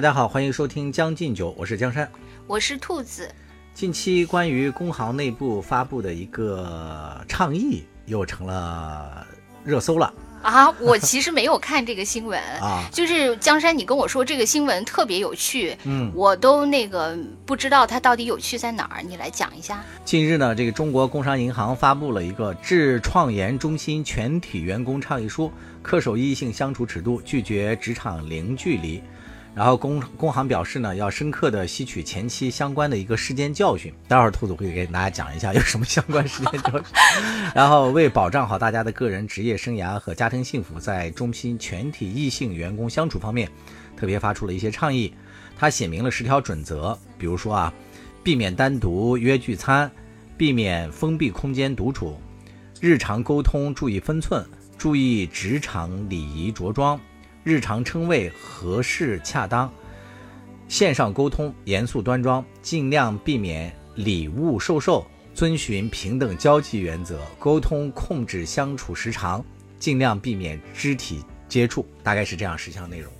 [0.00, 2.10] 大家好，欢迎收听《将进酒》，我是江山。
[2.46, 3.30] 我是兔子，
[3.74, 9.26] 近期关于工行内部发布的一个倡议，又成了
[9.62, 10.10] 热搜了
[10.40, 12.88] 啊，我其实没有看这个新闻， 啊。
[12.90, 19.84] 就是江山，你跟我说这个新闻特别有趣，嗯，我都那个不知道它到底有趣在哪儿，你来讲一下。
[20.02, 25.52] 近日呢，这个中国工商银行发布了一个致创研中心全体员工倡议书，
[25.84, 29.02] 恪守异性相处尺度，拒绝职场零距离。
[29.54, 33.92] 然后工工行表示呢，要深刻的吸取前期相关的一个事件教训。
[34.06, 36.82] 待会儿兔子会给大家讲一下有什么相关事件教训。
[37.54, 43.50] 然后为保障好大家的个人职业生涯和家庭幸福，在中心全体异性员工相处方面，
[43.96, 45.12] 特别发出了一些倡议。
[45.58, 47.74] 他写明了十条准则，比如说啊，
[48.22, 49.90] 避免单独约聚餐，
[50.38, 52.18] 避免封闭空间独处，
[52.80, 54.42] 日常沟通注意分寸，
[54.78, 56.98] 注意职场礼仪着装，
[57.42, 59.72] 日常称谓合适恰当，
[60.68, 69.44] 线上沟通严肃端庄，尽量避免礼物授受，遵循平等交际原则，沟通控制相处时长，
[69.78, 73.12] 尽量避免肢体接触，大概是这样十项内容。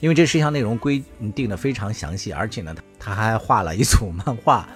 [0.00, 1.02] 因为这十项内容规
[1.34, 4.68] 定的非常详细，而且呢，他还画了一组漫画，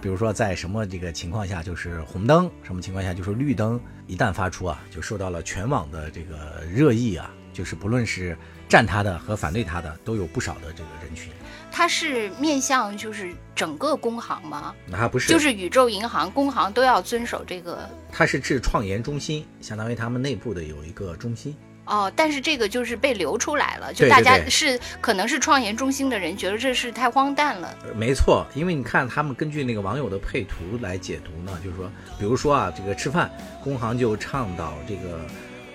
[0.00, 8.36] 比如说在什么这个情况下就是红灯，什么情况下就是绿灯，一旦发出啊，就受到了全网的这个热议啊，就是不论是
[8.68, 11.32] 站他的和反对他的，都有不少的这个人群。
[11.70, 14.74] 它是面向就是整个工行吗？
[14.86, 21.56] 那还不是，就是宇宙银行、工行都要遵守这个它是致创研中心，相当于他们内部的有一个中心。
[21.84, 27.74] 哦，但是这个就是被流出来了，就大家对是可能是创研中心的人觉得这是太荒诞了。
[27.84, 31.90] 呃没错，因为你看他们根据那个网友的配图来解读呢，就是说，
[32.20, 33.30] 比如说啊，这个吃饭，
[33.64, 35.20] 工行就倡导这个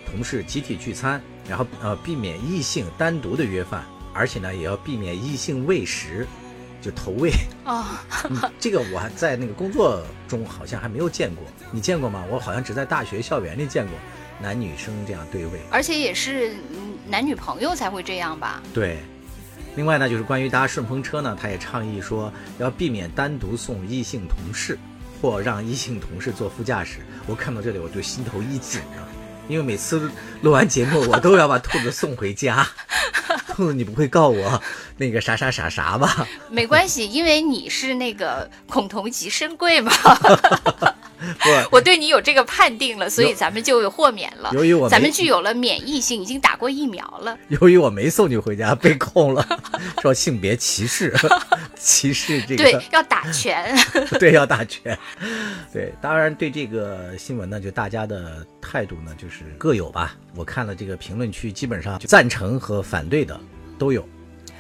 [0.10, 6.28] 同事集体聚餐，然后呃避免异性单独的约饭，而且呢也要避免异性喂食，
[6.82, 7.32] 就投喂。
[7.66, 7.86] 哦，
[8.30, 12.24] 嗯这个我还在那个工作中好像还没有见过，你见过吗？
[12.30, 13.96] 我好像只在大学校园里见过
[14.42, 15.60] 男女生这样对喂。
[15.72, 18.62] 而且也是嗯男女朋友才会这样吧？
[18.74, 18.98] 对，
[19.76, 24.78] 另外呢，就是关于搭顺风车呢，他也倡议说要避免单独送异性同事，
[25.22, 27.00] 或让异性同事坐副驾驶。
[27.26, 29.08] 我看到这里我就心头一紧啊，
[29.48, 32.68] 因为每次录完节目我都要把兔子送回家。
[33.56, 34.62] 兔子，你不会告我
[34.98, 36.28] 那个啥啥啥啥吧？
[36.50, 39.92] 没关系，因为你是那个孔同级深贵嘛，
[41.40, 44.52] 不， 我对你有这个判定了，所以咱们就有豁免了。
[44.54, 47.36] 由于我咱们具有了免疫性，已经打过疫苗了。
[47.48, 49.44] 由于我没送你回家，被控了，
[50.04, 51.12] 说性别歧视，
[51.80, 53.76] 歧视这个对，要打拳。
[54.20, 54.98] 对，要打拳。
[55.72, 60.16] 对，当然对这个新闻呢，就大家的态度呢，就是各有吧。
[60.36, 63.40] 我看了这个评论区，基本上赞成和反对的
[63.78, 64.08] 都有。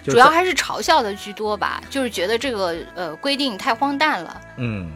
[0.03, 4.41] 主要还是嘲笑的居多吧，就是觉得这个呃规定太荒诞了。
[4.55, 4.89] 嗯，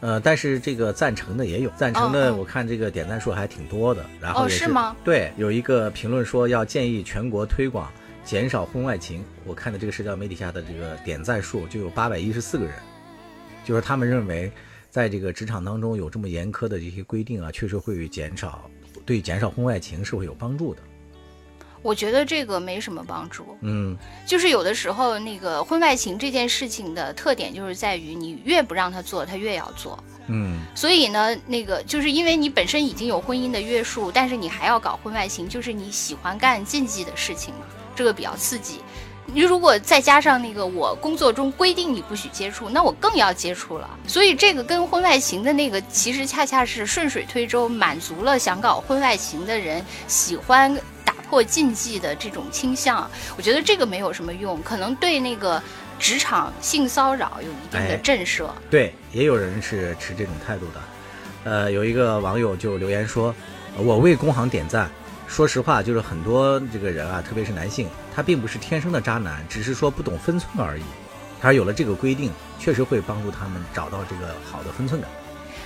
[0.00, 4.04] 呃，但是这个赞成的也有，赞成的我看这个点赞数还挺多的。
[4.20, 7.88] 然后是吗对，有一个评论说要建议全国推广
[8.28, 9.24] 减少婚外情。
[9.46, 12.74] 我看的这个社交媒体下的这个点赞数就有八百一十四个人，
[13.64, 14.52] 就是他们认为
[14.90, 18.70] 在这个职场当中有这么严苛的这些规定啊，确实会减少
[19.06, 20.82] 对减少婚外情是会有帮助的。
[21.80, 23.96] 我觉得这个没什么帮助，嗯，
[24.26, 29.98] 就是有的时候那个婚外情这件事情的特点就是在于你越不让他做，他越要做。
[30.26, 37.60] 嗯，所以呢，那个就是因为你本身已经有婚姻的约束，但是你还要搞婚外情，就是你喜欢干禁忌的事情嘛，
[37.98, 38.80] 这个比较刺激。
[39.26, 43.90] 你如果再加上那个我工作中规定你不许接触，那我更要接触了。
[44.06, 50.72] 所以这个跟婚外情的那个其实恰恰是顺水推舟，满足了想搞婚外情的人喜欢
[51.04, 53.10] 打破禁忌的这种倾向。
[53.36, 55.60] 我觉得这个没有什么用，可能对那个
[55.98, 58.48] 职场性骚扰有一定哎的震慑。
[58.70, 60.80] 对，也有人是持这种态度的。
[61.44, 63.34] 呃，有一个网友就留言说
[63.76, 64.90] ：“我为工行点赞。
[65.28, 67.86] 说实话，就是很多这个人啊，特别是男性，
[68.16, 70.82] 他并不是天生的渣男，只是说不懂分寸而已。
[71.40, 75.08] 他有了这个规定，确实会帮助他们找到这个好的分寸感。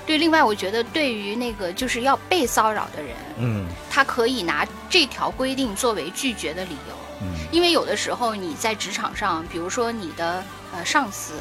[0.04, 10.42] 对，另外我觉得对于那个就是要被骚扰的人，嗯他可以拿这条规定作为拒绝的理由，嗯因为有的时候你在职场上，比如说你的
[10.74, 11.34] 呃上司，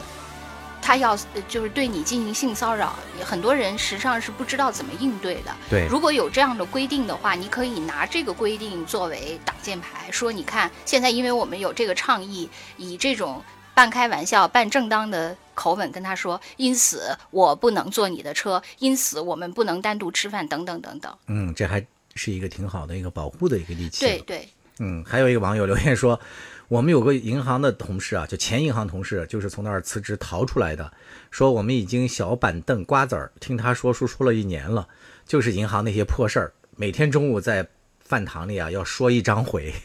[0.82, 5.56] 他要呃就是对你进行性骚扰，很多人实际上是不知道怎么应对的。
[5.70, 13.42] 对如果有这样的规定的话，你可以拿这个规定作为挡箭牌，说你看现在因为我们有这个倡议，以这种。
[13.74, 21.18] 半开玩笑、半正当的口吻跟他说，因此我不能坐你的车，因此我们不能单独吃饭，等等等等。
[21.28, 21.84] 嗯，这还
[22.14, 24.02] 是一个挺好的一个保护的一个利器。
[24.02, 24.50] 对，对，
[24.80, 26.20] 嗯，还有一个网友留言说，
[26.72, 30.90] 我们有个银行的同事啊，就前银行同事，就是从那儿辞职逃出来的，
[31.30, 34.88] 说我们已经小板凳瓜子儿，听他说书说了一年了，
[35.28, 37.68] 就是银行那些破事儿，每天中午在
[38.00, 39.74] 饭堂里啊要说一张回。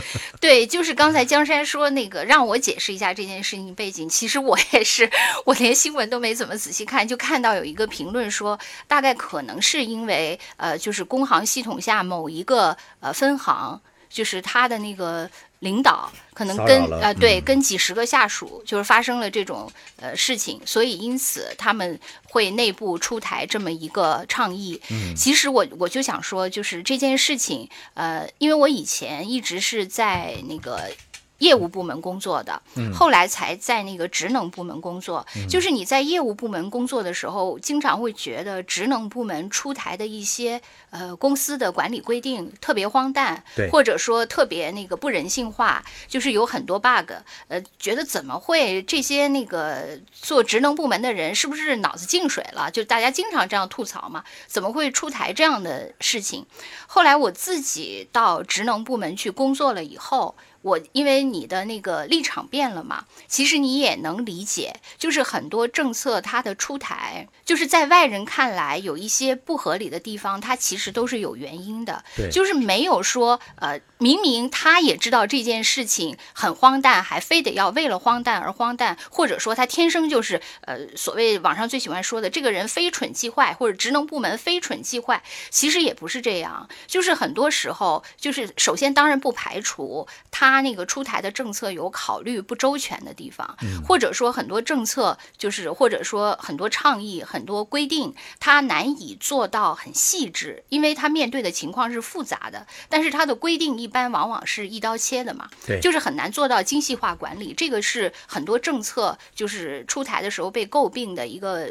[0.38, 4.06] 对，就是刚才江山说那个，让我解释一下这件事情背景。
[4.06, 5.10] 其实我也是，
[5.46, 13.80] 我连新闻都没怎么仔细看，就看到有一个评论说，大概可能是因为呃，就是工行系统下某一个呃分行，
[14.16, 15.28] 就是他的那个
[15.58, 19.70] 领导可能跟呃对嗯跟几十个下属就是发生了这种
[20.00, 24.80] 呃事情，所以因此他们会内部出台这么一个倡议。
[25.14, 30.90] 其实我我就想说，就是这件事情，呃，因为我以前一直是在那个。
[31.38, 32.62] 业务部门工作的，
[32.94, 35.26] 后来才在那个职能部门工作。
[35.48, 40.60] 就是你在业务部门工作的时候，经常会觉得职能部门出台的一些
[40.90, 47.12] 呃公司的管理规定特别荒诞，对或者说特别那个不人性化，就是有很多 bug。
[47.48, 52.70] 呃，觉得怎么会这些那个做职能部门的人是不是脑子进水了？
[52.70, 56.46] 就大家经常这样吐槽嘛，怎么会出台这样的事情？
[56.86, 60.34] 后来我自己到职能部门去工作了以后，
[60.66, 72.28] 我因为你的那个立场变了嘛，其实你也能理解，就是很多政策它的出台，就是在外人看来有一些不合理的地方，它其实都是有原因的，对。
[72.32, 93.56] 就是没有说呃，明明他也知道这件事情很荒诞，还非得要为了荒诞而荒诞，或者说他天生就是呃所谓网上最喜欢说的这个人非蠢即坏，或者职能部门非蠢即坏，其实也不是这样，就是很多时候就是首先当然不排除他那个出台的政策有考虑不周全的地方，
[93.86, 111.70] 或者说很多政策就是或者说很多倡议、很多规定，它难以做到很细致，因为它面对的情况是复杂的，但是它的规定一般往往是一刀切的嘛，对就是很难做到精细化管理，这个是很多政策就是出台的时候被诟病的一个。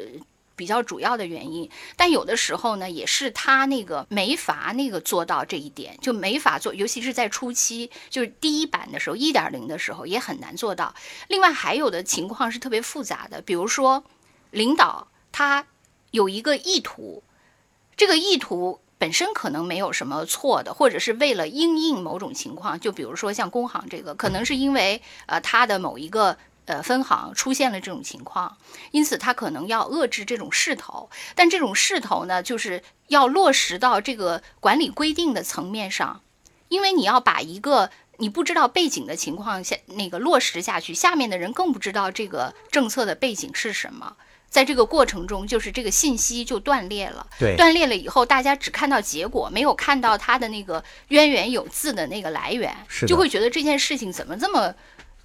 [0.56, 10.96] 比较主要的原因，但有的时候呢，也是他那个没法那个做到这一点，就没法做，尤其是在初期，就是第一版的时候，一点零的时候也很难做到。
[11.28, 14.04] 另外还有的情况是特别复杂的，比如说
[14.52, 15.68] 领导他
[16.12, 17.24] 有一个意图，
[17.98, 26.38] 这个意图本身可能没有什么错的，或者是为了因应某种情况，就比如说像工行这个，可能是因为呃他的某一个。
[26.66, 28.58] 呃，分行出现了这种情况，
[28.92, 36.22] 因此它可能要遏制这种势头，但这种势头呢，就是要落实到这个管理规定的层面上，
[36.70, 44.16] 因为你要把一个你不知道背景的情况下那个落实下去，下面的人更不知道这个政策的背景是什么。
[44.48, 47.28] 在这个过程中，就是这个信息就断裂了。
[47.38, 52.74] 对断裂了以后，大家只看到结果，没有看到它的那个渊源有字的那个来源，
[53.06, 54.74] 就会觉得这件事情怎么这么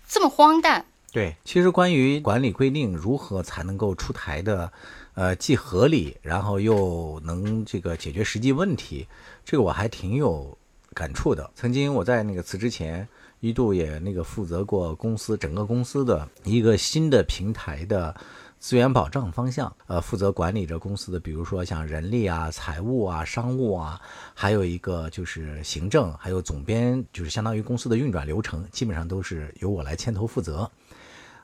[0.09, 0.85] 这么荒诞。
[1.13, 4.73] 对，其实关于管理规定如何才能够出台的，
[5.15, 9.05] 呃，既合理，然后又能这个解决实际问题，
[9.45, 10.57] 这个我还挺有
[10.95, 11.51] 感触的。
[11.57, 13.09] 曾经我在那个辞职前，
[13.41, 18.15] 一度也那个负责过公司整个公司的一个新的平台的
[18.61, 24.01] 资源保障方向，呃，负责管理着公司的，比如说像人力啊、财务啊、商务啊，
[24.33, 30.71] 还有一个就是行政，还有总编，就是相当于公司的运转流程，基本上都是由我来牵头负责。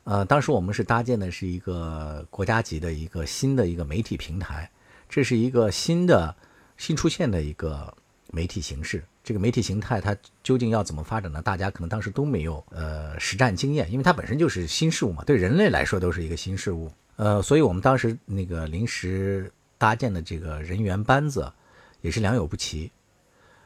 [0.06, 4.70] 呃，当时我们是搭建的是一个国家级的一个新的一个媒体平台，
[5.08, 6.32] 这是一个新的
[6.76, 7.92] 新出现的一个
[8.30, 9.02] 媒体形式。
[9.24, 11.42] 这个媒体形态它究竟要怎么发展呢？
[11.42, 16.88] 大家可能当时都没有呃实战经验，因为它本身就是新事物嘛，对人类来说都是一个新事物。
[17.16, 21.52] 呃，所以我们当时那个临时搭建的这个人员班子
[22.00, 22.92] 也是良莠不齐，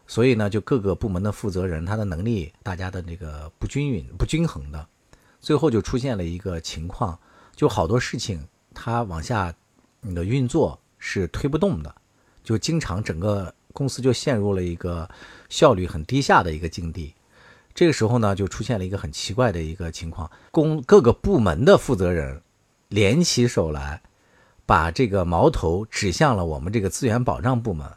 [0.06, 4.87] 所以呢，就各个部门的负责人他的能力大家的那个不均匀、不均衡的。
[5.40, 7.18] 最后就出现了一个情况，
[7.56, 9.54] 就好多事情它往下
[10.00, 11.94] 你的运作是推不动的，
[12.44, 15.09] 就经常整个公司就陷入了一个
[15.49, 17.14] 效率很低下的一个境地。
[17.75, 22.42] 这个时候呢，就出现了一个很奇怪的一个情况，公各个部门的负责人
[22.88, 24.02] 联起手来，
[24.66, 27.88] 把这个矛头指向了我们这个资源保障部门，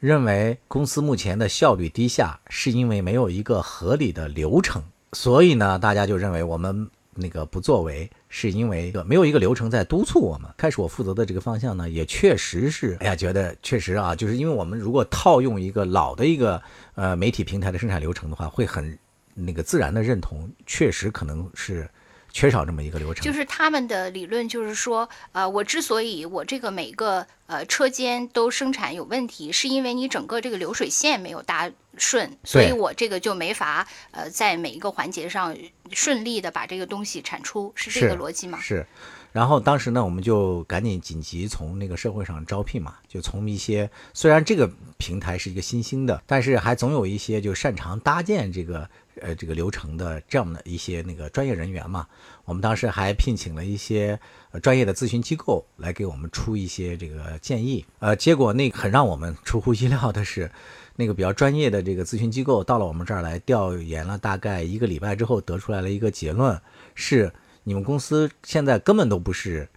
[0.00, 4.82] 认为公司目前的效率低下，是因为没有一个合理的流程。
[5.12, 10.50] 所以呢，大家就认为我们那个不作为，是因为没有一个流程在督促我们。
[10.56, 16.60] 开始我负责的这个方向呢，也确实是，哎呀，觉得确实啊，就是因为我们如果套用一个老的一个
[16.94, 18.98] 呃媒体平台的生产流程的话，会很
[19.34, 21.88] 那个自然的认同，确实可能是
[22.32, 23.24] 缺少这么一个流程。
[23.24, 35.56] 就是他们的理论就是说，呃，我之所以我这个每个呃车间都生产有问题，是因为你整个这个流水线没有搭顺，所以我这个就没法呃在每一个环节上
[35.92, 38.58] 顺利的把这个东西产出，是这个逻辑吗？
[38.60, 38.86] 是。
[39.32, 48.86] 然后当时呢，我们就赶紧紧急从那个社会上招聘嘛，就从一些虽然这个平台是一个新兴的，但是还总有一些就擅长搭建这个
[49.22, 52.06] 呃这个流程的这样的一些那个专业人员嘛。
[52.44, 54.20] 我们当时还聘请了一些
[54.62, 57.86] 专业的咨询机构来给我们出一些这个建议。
[58.00, 60.50] 呃，结果那很让我们出乎意料的是，
[60.96, 66.60] 那个比较专业的这个咨询机构到了我们这儿来调研了大概一个礼拜之后，得出来了一个结论
[66.94, 67.32] 是。
[67.64, 69.68] 你们公司现在根本都不是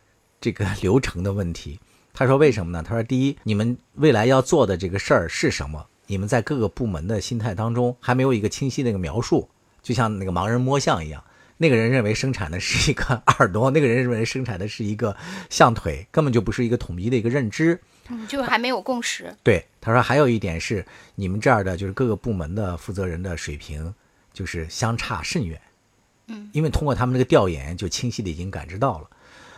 [0.42, 1.80] 这个流程的问题。
[2.14, 5.86] 他说：“为什么呢？”他说：“第一，你们未来要做的这个事儿是什么？
[6.08, 9.50] 你们在各个部门的心态当中还没有一个清晰的一个描述，
[9.84, 11.24] 就像那个盲人摸象一样。
[11.58, 15.16] 那个人认为生产的是一个 耳朵，那个人认为生产的是一个
[15.50, 17.80] 象腿，根本就不是一个统一的一个认知。
[18.10, 19.36] 嗯，就还没有共识。
[19.44, 23.94] 对，他说还有一点是，你们这儿的就是各个部门的负责人的水平
[24.32, 25.60] 就是相差甚远。”
[26.28, 29.10] 嗯，因为通过他们这个调研，就清晰的已经感知到了，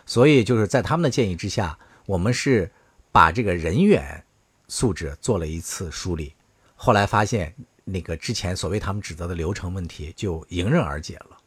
[0.06, 2.72] 所以就是在他们的建议之下，我们是
[3.12, 4.24] 把这个人员
[4.68, 6.34] 素质做了一次梳理，
[6.76, 7.54] 后来发现
[7.86, 11.38] 那个之前所谓他们指责的流程问题就迎刃而解了，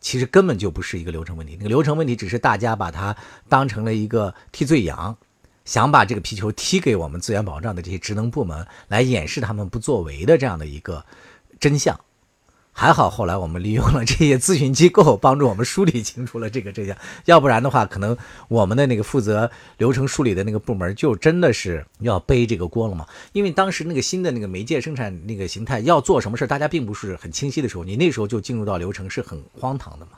[0.00, 3.16] 其实根本就不是一个流程问题，那个流程问题只是大家把它
[3.48, 5.16] 当成了一个替罪羊，
[5.64, 11.04] 想把这个皮球踢给我们资源保障的这些职能部门来掩饰他们不作为的这样的一个
[11.58, 11.98] 真相。
[12.72, 16.96] 还好，后来我们利用了这些咨询机构，帮助我们梳理清楚了这个真相。
[17.26, 18.16] 要不然的话，可能
[18.48, 23.04] 我们的那个负责流程梳理的那个部门就真的是要背这个锅了嘛。
[23.32, 30.12] 因为当时那个新的那个媒介生产那个形态要做什么事大家并不是很清晰的时候，你那时候就进入到流程是很荒唐的嘛。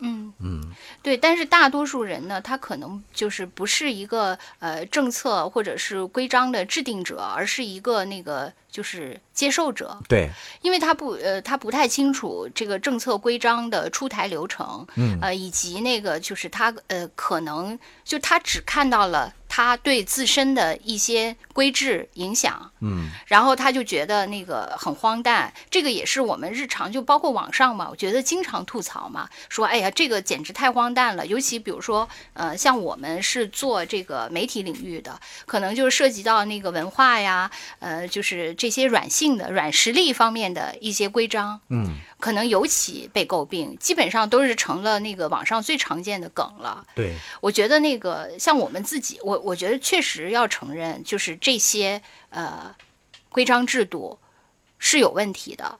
[0.00, 0.62] 嗯嗯，
[1.02, 9.98] 对，但是大多数人呢，他可能就是不是一个呃政策或者是规章的制定者，而是一个那个就是接受者。
[10.08, 10.30] 对，
[10.62, 19.34] 因为他不呃他不太清楚这个政策规章的出台流程，嗯呃以及那个就是他呃可能就他只看到了。
[19.48, 25.52] 他对自身的一些规制影响，嗯，然后他就觉得那个很荒诞。
[25.70, 31.26] 这个也是我们日常就包括网上嘛，我觉得经常吐槽嘛，说哎呀，这个简直太荒诞了。
[31.26, 46.84] 尤其比如说，呃，像我们是做这个媒体领域的，可能就涉及到那个文化呀，呃，就是这些软性的、软实力方面的一些规章，嗯，可能尤其被诟病，基本上都是成了那个网上最常见的梗了。
[46.94, 52.74] 对，我觉得那个像我们自己，我我觉得确实要承认，就是这些呃
[53.28, 54.18] 规章制度
[54.78, 55.78] 是有问题的，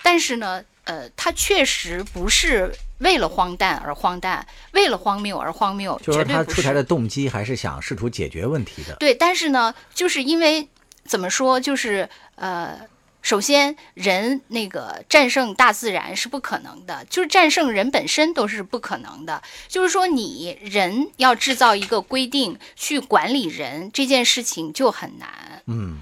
[0.00, 6.84] 但是呢，呃，它确实不是为了荒诞而荒诞，为了荒谬而荒谬，就是他出台的。
[6.84, 8.94] 动机还是想试图解决问题的。
[9.00, 10.68] 对，但是呢，就是因为
[11.04, 12.78] 怎么说，就是呃。
[13.22, 19.42] 首先，人那个战胜大自然是不可能的，就是战胜人本身都是不可能的。
[19.68, 25.62] 就是说，你人要制造一个规定去管理人这件事情就很难。
[25.66, 25.98] 嗯，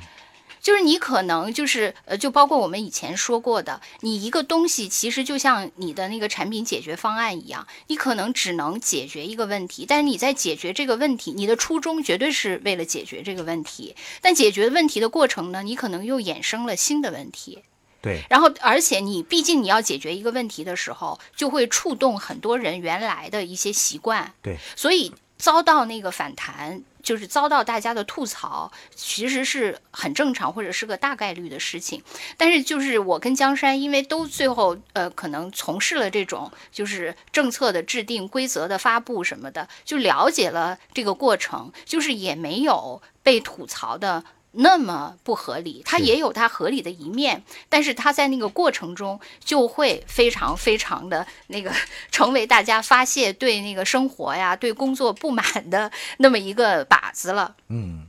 [0.68, 17.62] 就是你可能就是呃，就包括我们以前说过的，你一个东西其实就像你的那个产品解决方案一样，你可能只能解决一个问题，但是你在解决这个问题，你的初衷绝对是为了解决这个问题，但解决问题的过程呢，你可能又衍生了新的问题。
[18.02, 32.02] 对，然后，而且你毕竟你要解决一个问题的时候，就会触动很多人原来的一些习惯，对，所以遭到那个反弹，就是遭到大家的吐槽，其实是很正常，或者是个大概率的事情。
[32.36, 44.22] 但是就是我跟江山，因为都最后呃可能从事了这种就是政策的制定、规则的发布什么的，就了解了这个过程，就是也没有被吐槽的。
[44.52, 51.72] 那么不合理，它也有它合理的一面，但是它在那个过程中就会非常非常的那个
[52.10, 57.56] 成为大家发泄对那个生活呀、对工作不满的那么一个靶子了。
[57.68, 58.06] 嗯，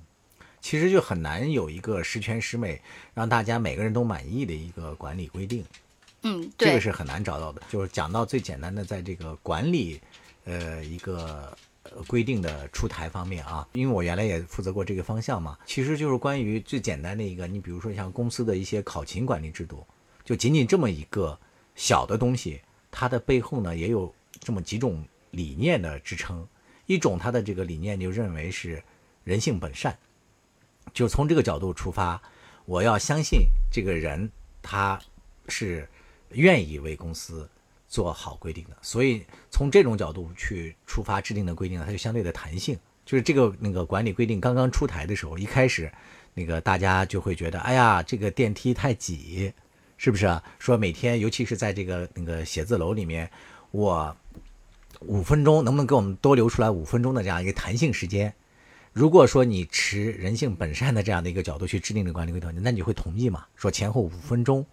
[0.62, 2.82] 其实就很难有一个十全十美，
[3.14, 5.64] 让大家每个人都满意的一个管理规定，
[6.24, 7.62] 嗯，对，这个是很难找到的。
[7.70, 10.00] 就是讲到最简单的，在这个管理，
[10.46, 11.58] 呃，一个呃
[12.08, 19.86] 规定的出台方面啊，因为我原来也负责过这个方向嘛，其实就是关于最简单的一个，你比如说像公司的一些考勤管理制度，
[20.24, 21.40] 就仅仅这么一个
[21.76, 26.48] 小的东西，它的背后呢也有这么几种理念的支撑。
[26.86, 28.84] 一种它的这个理念就认为是
[29.24, 29.98] 人性本善，
[30.94, 32.20] 就从这个角度出发，
[32.66, 33.42] 我要相信
[33.72, 34.32] 这个人
[34.62, 35.00] 他
[35.48, 35.88] 是
[36.32, 37.48] 愿意为公司
[37.90, 38.78] 做好规定的。
[38.82, 42.78] 所以从这种角度去出发制定的规定呢，它就相对的弹性。
[43.06, 45.92] 就是这个那个管理规定刚刚出台的时候，一开始
[46.36, 49.52] 那个大家就会觉得，哎呀，这个电梯太挤，
[49.98, 50.44] 是不是啊？
[50.60, 53.28] 说每天，尤其是在这个那个写字楼里面，
[53.72, 54.16] 我
[55.00, 58.32] 五分钟能不能给我们多留出来五分钟的这样一个弹性时间？
[58.94, 63.48] 如果说你持人性本善的这样的一个角度去制定的管理规定，那你会同意吗？
[63.56, 64.64] 说前后五分钟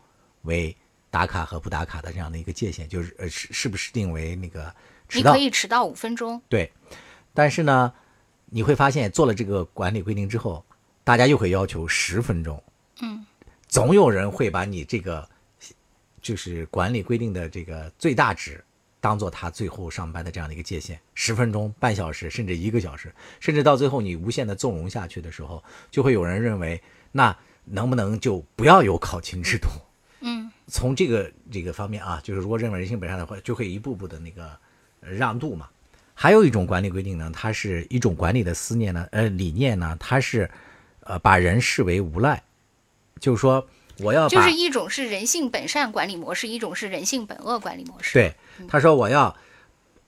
[0.42, 0.76] 为
[1.16, 4.70] 打卡和不打卡的这样的一个界限，就是呃是是不是定为那个
[5.08, 5.44] 迟到你可？
[5.46, 6.42] 以迟到五分钟。
[6.46, 6.70] 对，
[7.32, 7.90] 但是呢，
[8.44, 10.62] 你会发现做了这个管理规定之后，
[11.04, 12.62] 大家又会要求十分钟。
[13.00, 13.25] 嗯，
[13.66, 15.26] 总有人会把你这个
[16.20, 18.62] 就是管理规定的这个最大值
[19.00, 29.68] 当做他最后上班的这样的一个界限，十分钟、半小时，甚至一个小时，甚至到最后你无限的纵容下去的时候，就会有人认为，那能不能就不要有考勤制度？
[30.66, 34.50] 嗯，从这个这个方面啊，就是如果认为人性本善的话，就会一步步的那个
[35.00, 35.68] 呃让渡嘛。
[36.18, 40.50] 还有一种管理规定呢，它是一种管理的思念呢，呃理念呢，它是
[41.00, 42.42] 呃把人视为无赖，
[43.20, 43.68] 就是说
[43.99, 48.35] 我要就是一种是人性本善管理模式，一种是人性本恶管理模式。，对，
[48.66, 49.37] 他说我要，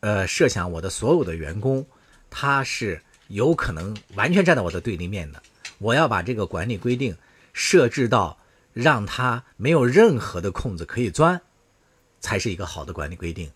[0.00, 1.86] 呃，设想我的所有的员工，
[2.30, 5.42] 他是有可能完全站在我的对立面的。
[5.76, 7.16] 我要把这个管理规定
[7.52, 8.38] 设置到
[8.82, 11.40] 让他没有任何的空子可以钻，
[12.20, 13.50] 才是一个好的管理规定。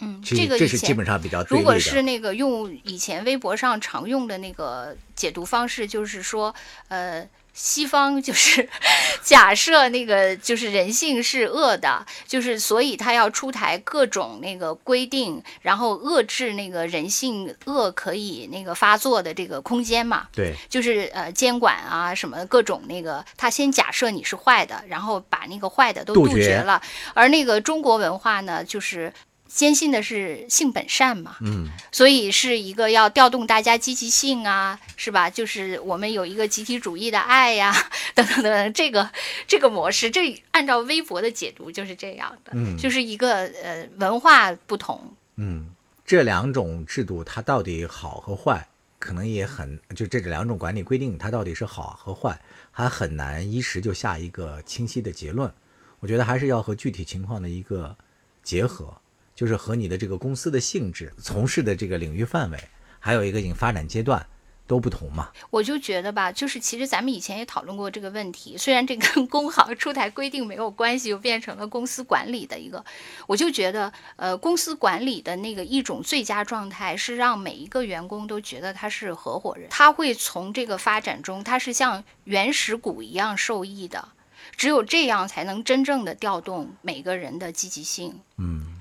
[0.00, 1.78] 嗯，这个这是基本上比较对如果。
[1.78, 6.54] 是那个用以前微博上常用的那个解读方式，就是说，
[6.88, 7.26] 呃，
[7.60, 8.68] 西方就是
[9.20, 20.28] 假设那个就是人性是恶的，就是所以他要出台各种那个规定，然后遏制那个人性恶可以那个发作的这个空间嘛。
[20.32, 26.80] 对就是呃监管啊什么各种那个，他先假设你是坏的，然后把那个坏的都杜绝了。
[27.12, 29.12] 而那个中国文化呢，就是
[29.48, 35.28] 坚信的是性本善嘛，嗯，所以是一个要调动大家积极性啊，是吧？
[35.28, 37.74] 就是我们有一个集体主义的爱呀，
[38.14, 39.10] 等等等等，这个
[39.46, 42.76] 这个模式，这按照微博的解读就是这样的，嗯。
[42.78, 45.70] 就是一个呃文化不同，嗯，
[46.06, 55.52] 这两种制度它到底好和坏，可能也很就这两种管理规定它到底是好和坏，还很难一时就下一个清晰的结论。
[56.00, 57.96] 我觉得还是要和具体情况的一个
[58.44, 58.96] 结合，
[59.38, 62.58] 就是和你的这个公司的性质、从事的这个领域范围，
[62.98, 64.26] 还有一个已经发展阶段
[64.66, 65.30] 都不同嘛。
[65.50, 72.84] 我就觉得吧，就是其实咱们以前也讨论过这个问题，虽然这跟 工行出台规定没有关系，又变成了公司管理的一个，
[73.28, 84.08] 我就觉得，呃，公司管理的那个一种最佳状态是让每一个员工都觉得他是合伙人，他会从这个发展中，他是像原始股一样受益的，
[84.56, 88.20] 只有这样才能真正的调动每个人的积极性。
[88.36, 88.77] 嗯，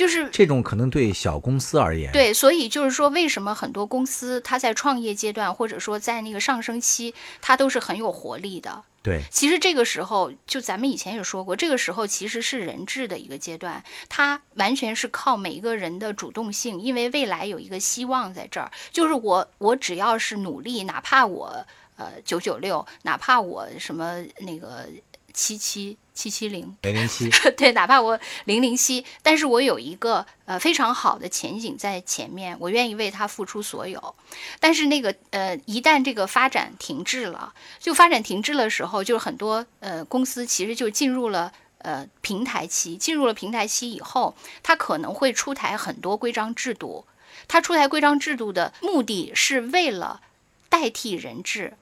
[0.00, 8.82] 就是这种可能对小公司而言，对，所以就是说，为什么很多公司它在创业阶段，或者说在那个上升期，它都是很有活力的。
[9.02, 24.86] 对其实这个时候，就咱们以前也说过，这个时候其实是人质的一个阶段，它完全是靠每一个人的主动性，因为未来有一个希望在这儿，就是我我只要是努力，哪怕我呃九九六，哪怕我什么那个
[25.34, 34.14] 七七七七零，零零七， 对，哪怕我零零七，但是我有一个呃非常好的前景在前面，我愿意为它付出所有。
[34.58, 41.50] 但是那个呃，一旦这个发展停滞了，就发展停滞的时候，就是很多呃公司其实就进入了。
[41.82, 47.06] 呃，平台期进入了平台期以后，它可能会出台很多规章制度。
[47.48, 50.20] 它出台规章制度的目的是为了
[50.68, 51.72] 代替人治，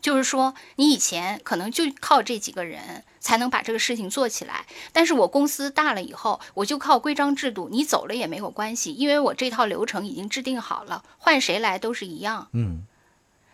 [0.00, 12.48] 就是说，你以前可能就靠这几个人才能把这个事情做起来，但是我公司大了以后，我就靠规章制度，你走了也没有关系，因为我这套流程已经制定好了，换谁来都是一样。
[12.52, 12.86] 嗯，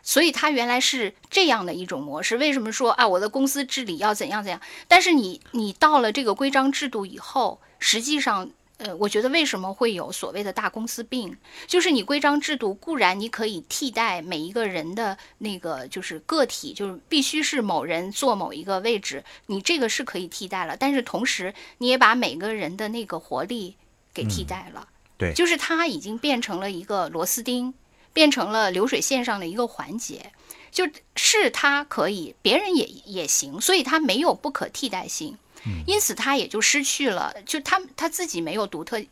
[0.03, 2.37] 所以它原来是这样的一种模式。
[2.37, 4.61] 为什么说啊，我的公司治理要怎样怎样？
[4.87, 8.51] 但是你你到了这个规章制度以后，实际上。
[8.79, 23.77] 呃，我觉得为什么会有所谓的大公司病，就是你规章制度固然你可以替代每一个人的那个就是个体，就是必须是某人坐某一个位置，你这个是可以替代了，但是同时你也把每个人的那个活力
[24.13, 27.73] 给替代了，对就是它已经变成了一个螺丝钉，
[28.13, 30.33] 变成了流水线上的一个环节，
[30.73, 35.39] 就是他可以，别人也也行，所以他没有不可替代性。
[35.87, 39.05] 因此，他也就失去了，就他他自己没有独特，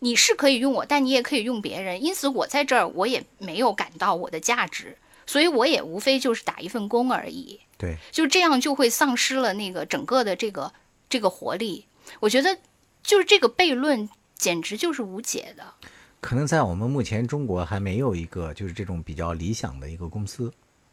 [0.00, 2.02] 你是可以用我，但你也可以用别人。
[2.02, 4.96] 因此，我在这儿我也没有感到我的价值，
[5.26, 7.60] 所以我也无非就是打一份工而已。
[7.78, 10.72] 对，就这样就会丧失了那个整个的这个
[11.08, 11.86] 这个活力。
[12.20, 12.58] 我觉得
[13.02, 15.74] 就是这个悖论简直就是无解的。
[16.20, 20.52] 可能在我们目前中国还没有一个就是这种比较理想的一个公司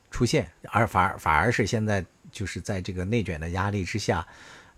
[0.10, 4.26] 出现，而反而反而是现在就是在这个内卷的压力之下，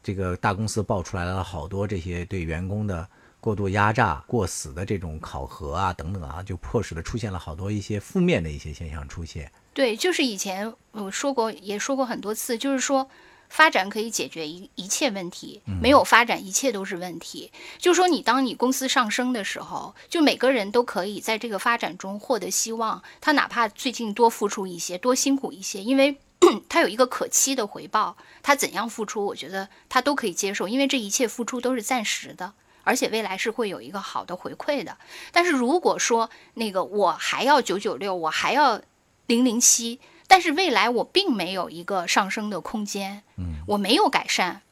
[0.01, 3.07] 这个大公司爆出来了好多这些对员工的
[3.39, 9.51] 过度压榨、过死的这种考核啊等等啊，就迫使的出现了好多一些负面的一些现象出现。
[9.73, 13.09] 对，就是以前我说过，也说过很多次，就是说
[13.47, 17.51] 发展可以解决一一切问题，没有发展一切都是问题。
[17.77, 23.01] 就是说，你当你公司上升的时候，就每个人都可以在这个发展中获得希望。
[23.21, 26.17] 他哪怕最近多付出一些，多辛苦一些，因为
[26.69, 32.53] 他有一个可期的回报，他怎样付出，我觉得他都可以接受，因为这一切付出都是暂时的。
[32.85, 34.97] 而且未来是会有一个好的回馈的，
[35.31, 38.81] 但是如果说那个我还要九九六，我还要
[39.27, 44.63] 零零七，但是未来我并没有一个上升的空间，嗯，我没有改善，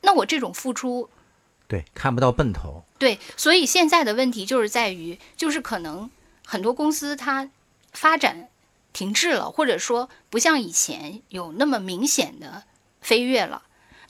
[0.00, 1.10] 那我这种付出，
[1.68, 2.84] 对，看不到奔头。
[2.98, 6.10] 对，所以现在的问题就是在于，就是可能
[6.46, 7.50] 很多公司它
[7.92, 8.48] 发展
[8.92, 12.64] 停滞了，或者说不像以前有那么明显的
[13.00, 13.62] 飞跃了。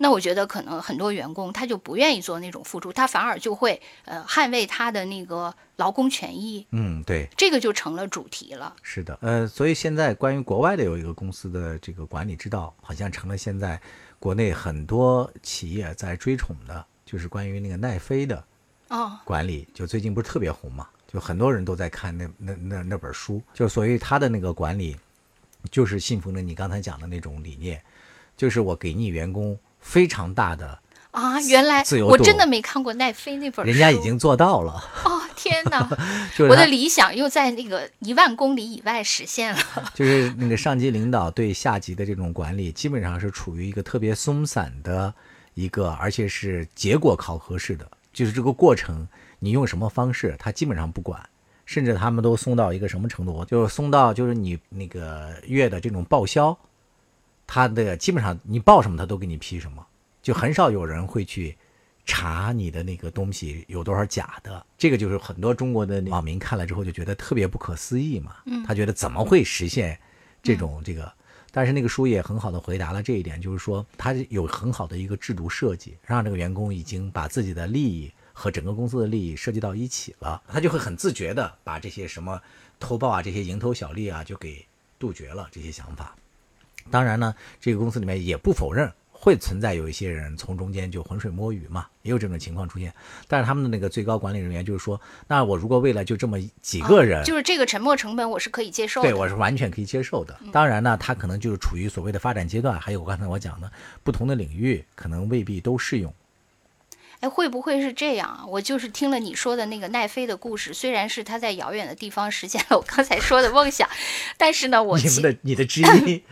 [0.02, 8.74] 那我觉得可能很多员工他就不愿意做那种付出，他反而就会呃捍卫他的那个劳工权益，嗯，对，这个就成了主题了。
[8.80, 13.78] 是的，呃，所以现在关于国外的有一个公司的这个管理之道，好像成了现在
[14.18, 18.42] 国内很多企业在追崇的，就是关于那个奈飞的
[18.88, 24.96] 哦，管理，就最近不是特别红嘛，就很多人都在看那那那那本书，就所以他的那个管理，
[25.70, 27.83] 就是信奉着你刚才讲的那种理念，
[28.37, 30.79] 就是我给你员工非常大的，
[31.11, 34.73] 啊，原来自由我真的没看过奈飞那本书，人家已经做到了，
[35.05, 35.83] 哦，天哪！
[36.37, 39.90] 就是我的理想又在那个一万公里以外实现了。
[39.94, 45.12] 就是那个上级领导对下级的这种管理，基本上是处于一个特别松散的
[45.55, 49.09] 一个，而且是结果考核式的，就是这个过程
[49.40, 51.20] 你用什么方式，他基本上不管，
[51.66, 56.57] 甚至他们都松到一个什么程度，就是松到就是你那个月的这种报销，
[57.48, 59.85] 他的基本上你报什么他都给你批什么，
[60.22, 61.59] 就很少有人会去。
[62.07, 68.37] 查你的那个东西有多少假的，这个就是很多中国的网民看了之后就觉得特别不可思议嘛。
[68.46, 69.96] 嗯他觉得怎么会实现
[70.42, 71.12] 这种这个？
[71.53, 82.40] 但是那个书也很好的回答了这一点，就是说他有很好的一个制度设计，让这个员工已经把自己的利益和整个公司的利益涉及到一起了，他就会很自觉的把这些什么
[82.79, 84.64] 偷报啊、这些蝇头小利啊就给
[84.98, 86.16] 杜绝了这些想法。
[86.90, 92.90] 当然呢，这个公司里面也不否认会存在有一些人从中间就浑水摸鱼嘛，也有这种情况出现。
[93.29, 94.98] 但是他们的那个最高管理人员就是说，
[95.29, 99.11] 那我如果为了就这么几个人，啊就是这个沉没成本我是可以接受的。
[99.11, 100.40] 对我是完全可以接受的。
[100.50, 103.70] 当然呢，他可能就是处于所谓的发展阶段，还有刚才我讲的
[104.03, 106.11] 不同的领域，可能未必都适用。
[107.20, 108.44] 哎，会不会是这样啊？
[108.48, 113.88] 我就是听了你说的那个奈飞的故事，虽然是他在遥远的地方实现了我刚才说的梦想，
[114.38, 116.22] 但是呢，我你们的你的知音，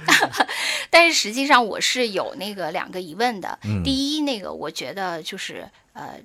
[0.91, 3.59] 但是实际上我是有那个两个疑问的。
[3.65, 6.19] 嗯第一，那个我觉得就是呃，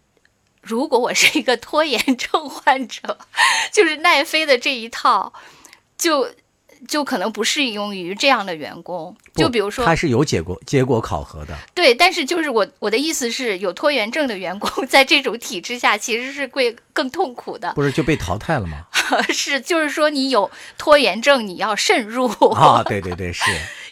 [0.62, 3.18] 如果我是一个拖延症患者，
[3.74, 5.34] 就是奈飞的这一套，
[5.98, 6.30] 就
[6.88, 9.16] 就可能不适用于这样的员工。
[9.36, 17.74] 就比如说，他是有结果结果考核的，对，但是就是我我的意思是有拖延症的员工 在这种体制下其实是会更痛苦的。
[17.74, 18.86] 不是就被淘汰了吗？
[19.34, 22.28] 是，就是说你有拖延症，你要慎入。
[22.54, 23.44] 啊，对对对，是，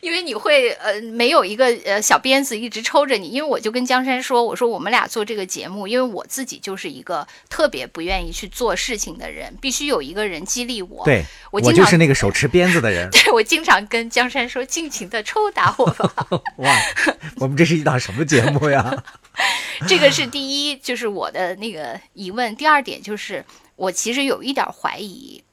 [0.01, 11.05] 因为你会呃没有一个呃小鞭子一直抽着你，因为我就跟江山说，我说我们俩做这个节目，因为我自己就是一个特别不愿意去做事情的人，必须有一个人激励我。
[11.05, 13.09] 对我经常就是那个手持鞭子的人。
[13.13, 16.27] 对我经常跟江山说，尽情的抽打我吧。
[16.57, 16.75] 哇，
[17.37, 19.03] 我们这是一档什么节目呀？
[19.87, 22.55] 这个是第一，就是我的那个疑问。
[22.55, 25.43] 第二点就是，我其实有一点怀疑，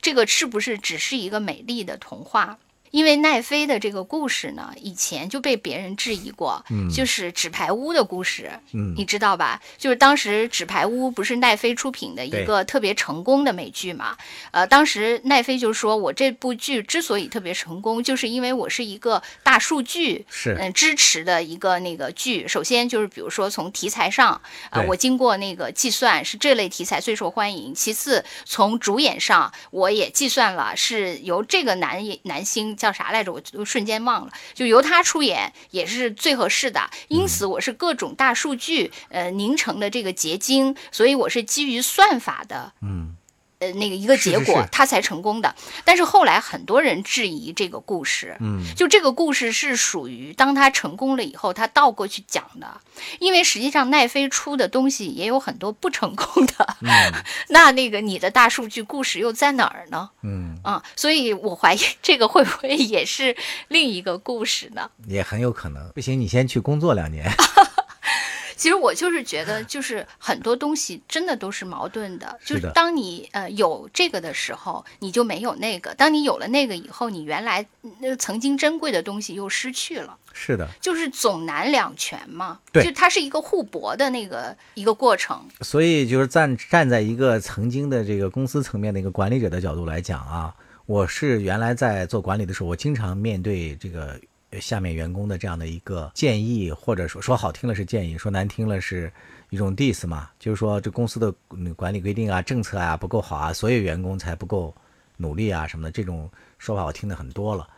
[0.00, 2.58] 这个是不是只是一个美丽的童话？
[2.90, 9.60] 因为奈飞的这个故事呢，以前就被别人质疑过，嗯就是《纸牌屋》的故事，嗯你知道吧？
[9.78, 14.16] 就是当时《纸牌屋》不是奈飞出品的一个特别成功的美剧嘛？
[14.50, 22.48] 呃，当时奈飞就说，我这部剧之所以特别成功，就是因为我是一个大数据是嗯支持的一个那个剧。
[22.48, 27.74] 首先就是比如说从题材上啊、对我经过那个计算是这类题材最受欢迎。
[27.74, 33.30] 其次从主演上我也计算了，是由这个男男星叫啥来着？
[33.30, 36.90] 我都瞬间忘了，就由他出演也是最合适的。
[37.08, 43.14] 因此我是各种大数据呃凝成的这个结晶，所以我是基于算法的嗯，
[43.60, 45.54] 呃那个一个结果，他才成功的。
[45.84, 52.80] 但是后来很多人质疑这个故事，嗯，就这个故事是属于当他成功了以后，他倒过去讲的，
[53.18, 57.12] 因为实际上奈飞出的东西也有很多不成功的，嗯
[57.48, 60.10] 那那个你的大数据故事又在哪儿呢？
[60.22, 63.36] 嗯，啊，所以我怀疑这个会不会也是
[63.68, 64.90] 另一个故事呢？
[65.06, 65.90] 也很有可能。
[65.94, 67.30] 不行，你先去工作两年。
[68.60, 72.38] 其实我就是觉得，就是很多东西真的都是矛盾的。
[72.44, 80.14] 就是的是当你呃有这个的时候，你就没有那个；当你有了那个以后，你原来嗯那个曾经珍贵的东西又失去了。
[80.34, 85.42] 是的，就是总难两全嘛，对就它是一个互搏的那个一个过程。
[85.62, 99.12] 所以就是站站在一个曾经的这个公司层面的一个管理者的角度来讲啊，我是原来在做管理的时候，我经常面对这个呃下面员工的这样的一个建议，或者说说好听了是建议，说难听了是
[99.50, 101.30] 一种 diss 嘛，就是说这公司的
[101.76, 104.74] 管理规定啊、政策啊不够好啊，所以员工才不够
[105.16, 107.68] 努力啊什么的，这种说法我听的很多了。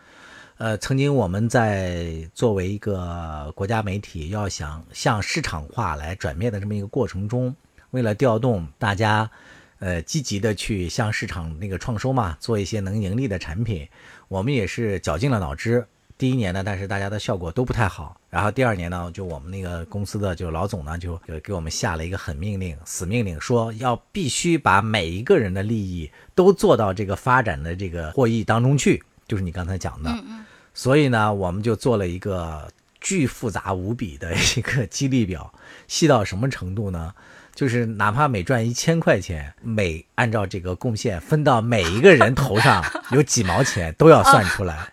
[0.58, 7.54] 呃，曾经我们在作为一个国家媒体，要想向市场化来转变的这么一个过程中，
[7.90, 9.28] 为了调动大家，
[9.80, 13.88] 呃，积极的去向市场那个创收嘛，做一些能盈利的产品，
[14.28, 15.84] 我们也是绞尽了脑汁。
[16.22, 18.16] 第一年呢，但是大家的效果都不太好。
[18.30, 30.10] 然后第二年呢，就我们那个公司的就老总呢，就就给我们下了一个狠命令、死命令，说要必须把每一个人的利益都做到这个发展的这个获益当中去，就是你刚才讲的。
[30.10, 32.68] 嗯嗯，所以呢，我们就做了一个
[33.00, 35.52] 巨复杂无比的一个激励表，
[35.88, 37.12] 细到什么程度呢？
[37.52, 42.80] 就是哪怕每赚一千块钱，每按照这个贡献分到每一个人头上
[43.10, 44.88] 有几毛钱，都要算出来？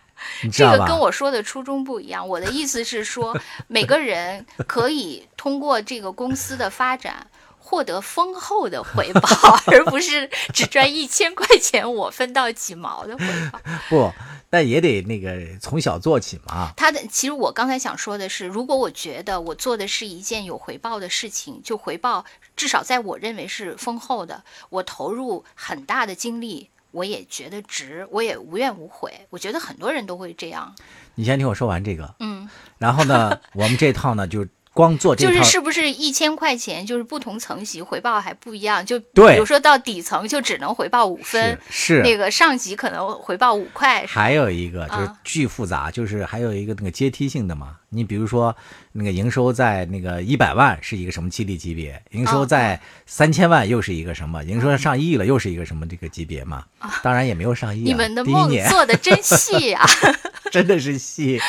[0.51, 2.27] 这个跟我说的初衷不一样。
[2.27, 7.27] 我的意思是说，每个人可以通过这个公司的发展。
[7.61, 9.21] 获得丰厚的回报，
[9.67, 13.59] 而不是只赚一千块钱，我分到几毛的回报。
[13.87, 14.11] 不，
[14.49, 16.71] 但也得那个从小做起嘛。
[16.75, 29.11] 他的其实我刚才想说的是，如果我觉得我做的是一件有回报的事情，就回报至少在我认为是丰厚的，我投入很大的精力，我也觉得值，我也无怨无悔。
[29.29, 30.73] 我觉得很多人都会这样，
[31.15, 32.49] 你先听我说完这个，嗯，
[32.79, 38.85] 然后呢，我们这套呢就光做这套，就是是不是一千块钱，就是不同层级回报还不一样？
[38.85, 47.77] 就对比如说到底层就只能回报五分是，那个上级可能回报五块，还有一个就是啊巨复杂，就是还有一个那个阶梯性的嘛。
[47.89, 48.55] 你比如说，
[48.91, 56.65] 那个营收在那个一百万是一个什么激励级别，营收哦在三千万又是一个什么，营收上亿了又是一个什么这个级别嘛。
[57.03, 59.85] 当然也没有上 亿、啊，你们的梦做的真细啊！
[60.51, 61.39] 真的是细。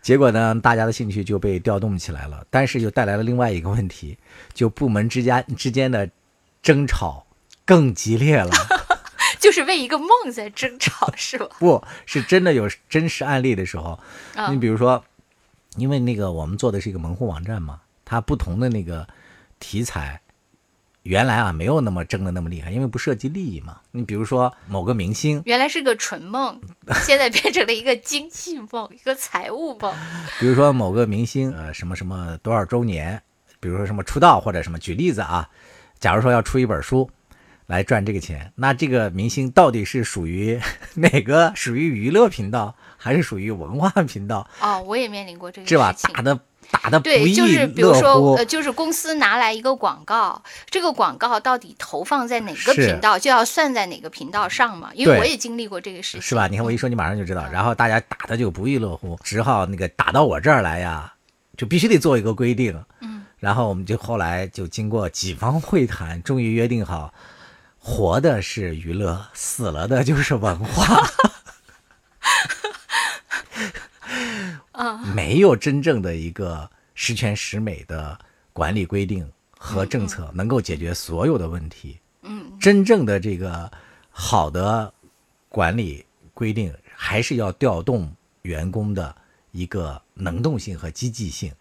[0.00, 4.18] 结果呢，大家的兴趣就被调动起来了，但是又带来了另外一个问题，
[4.54, 6.08] 就部门之间之间的
[6.62, 7.26] 争吵
[7.64, 8.50] 更激烈了。
[9.38, 11.48] 就是为一个梦在争吵，是吧？
[11.58, 13.98] 不是真的有真实案例的时候，
[14.34, 15.02] 啊你比如说，
[15.76, 19.06] 因为那个我们做的是一个门户网站嘛，它不同的那个
[19.58, 20.20] 题材，
[21.02, 23.80] 原来啊没有那么争的那么厉害，因为不涉及利益嘛。
[23.92, 26.60] 你比如说某个明星，原来是个纯梦，
[27.04, 29.94] 现在变成了一个经济梦，一个财务梦。
[30.38, 33.22] 比如说某个明星，呃，什么什么多少周年，
[33.60, 35.48] 比如说什么出道或者什么，举例子啊，
[35.98, 37.08] 假如说要出一本书。
[37.70, 40.60] 来赚这个钱，那这个明星到底是属于
[40.96, 41.52] 哪个？
[41.54, 44.48] 属于娱乐频道，还是属于文化频道？
[44.60, 45.92] 哦，我也面临过这个是吧？
[45.92, 46.40] 事情打的
[46.72, 48.44] 打的不对，就是比如说，呃，。
[48.44, 54.90] 就是公司拿来一个广告，这个广告到底投放在哪个频道，就要算在哪个频道上嘛。
[54.94, 56.48] 因为我也经历过这个事情，是吧？
[56.48, 57.48] 你看我一说，你马上就知道。
[57.52, 61.12] 然后大家打的就不亦乐乎，只好那个打到我这儿来呀，
[61.56, 62.84] 就必须得做一个规定。
[63.00, 67.14] 嗯，然后我们就后来就经过几方会谈，终于约定好，
[67.82, 71.10] 活的是娱乐，死了的就是文化。
[74.72, 78.18] 啊， 没有真正的一个十全十美的
[78.52, 81.98] 管理规定和政策能够解决所有的问题。
[82.22, 83.70] 嗯，真正的这个
[84.10, 84.92] 好的
[85.48, 89.16] 管理规定，还是要调动员工的
[89.52, 91.52] 一个能动性和积极性，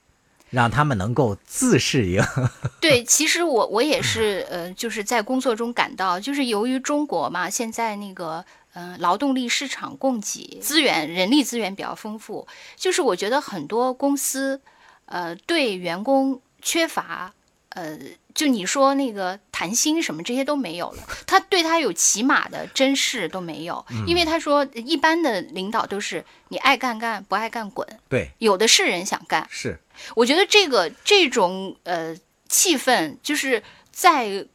[0.50, 2.24] 让他们能够自适应。
[2.80, 8.46] 对，其实我我也是，呃，就是在工作中感到，就是由于中国嘛，现在那个。
[8.74, 14.62] 嗯、劳动力市场供给资源、人力资源比较丰富，就是我觉得很多公司，
[15.06, 17.34] 呃，对员工缺乏，
[17.70, 17.98] 呃，
[18.40, 29.78] 就你说那个谈心什么这些都没有了，他对他有起码的珍视都没有，因为他说一般的领导都是你爱干干，不爱干滚，对，有的是人想干，是。
[30.16, 32.16] 我觉得这个这种呃
[32.48, 34.48] 气氛，就是在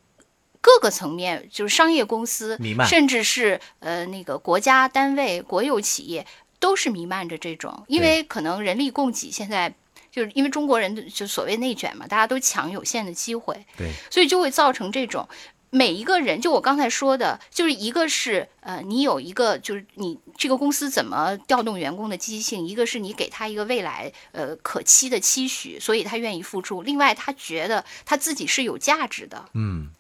[0.63, 6.27] 各个层面，就是商业公司甚至是呃那个国家单位、国有企业，
[6.59, 9.75] 都是弥漫着这种，因为可能人力供给现在
[10.15, 15.29] 就是因为中国人就所谓内卷嘛，大家都抢有限的机会，对，所以就会造成这种。
[15.71, 26.83] 每一个人，就我刚才说的，就是一个是呃，你有一个就是你这个公司怎么调动员工的积极性，一个是你给他一个未来呃可期的期许，所以他愿意付出。
[26.83, 29.47] 另外，他觉得他自己是有价值的。
[29.55, 29.91] 嗯，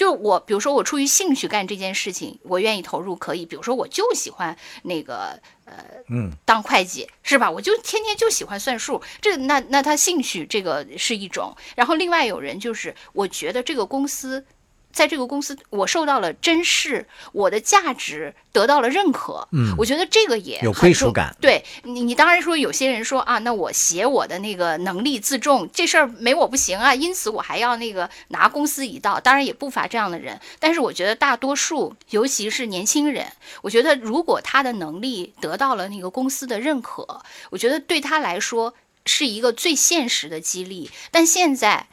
[0.00, 3.44] 就我，比如说我出于兴趣干这件事情，我愿意投入，可以。
[3.44, 5.74] 比如说，我就喜欢那个呃，
[6.08, 7.50] 嗯，当会计是吧？
[7.50, 11.54] 我就天天就喜欢算数，这那那他兴趣这个是一种。
[11.76, 14.46] 然后另外有人就是，我觉得这个公司。
[14.92, 19.46] 在这个公司，我受到了珍视，我的价值得到了认可。
[19.52, 21.34] 嗯，我觉得这个也有归属感。
[21.40, 29.20] 对你，你当然说有些人说啊，那我写我的那个能力自重，这事儿没我不行啊，因此我还要那个拿公司一道。
[29.20, 38.74] 当然也不乏这样的人，但是我觉得大多数，尤其是年轻人，我觉得如果他的能力得到了那个公司的认可，我觉得对他来说
[39.06, 40.90] 是一个最现实的激励。
[41.10, 41.86] 但现在。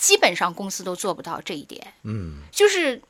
[0.00, 3.02] 基本上公司都做不到这一点，嗯，就是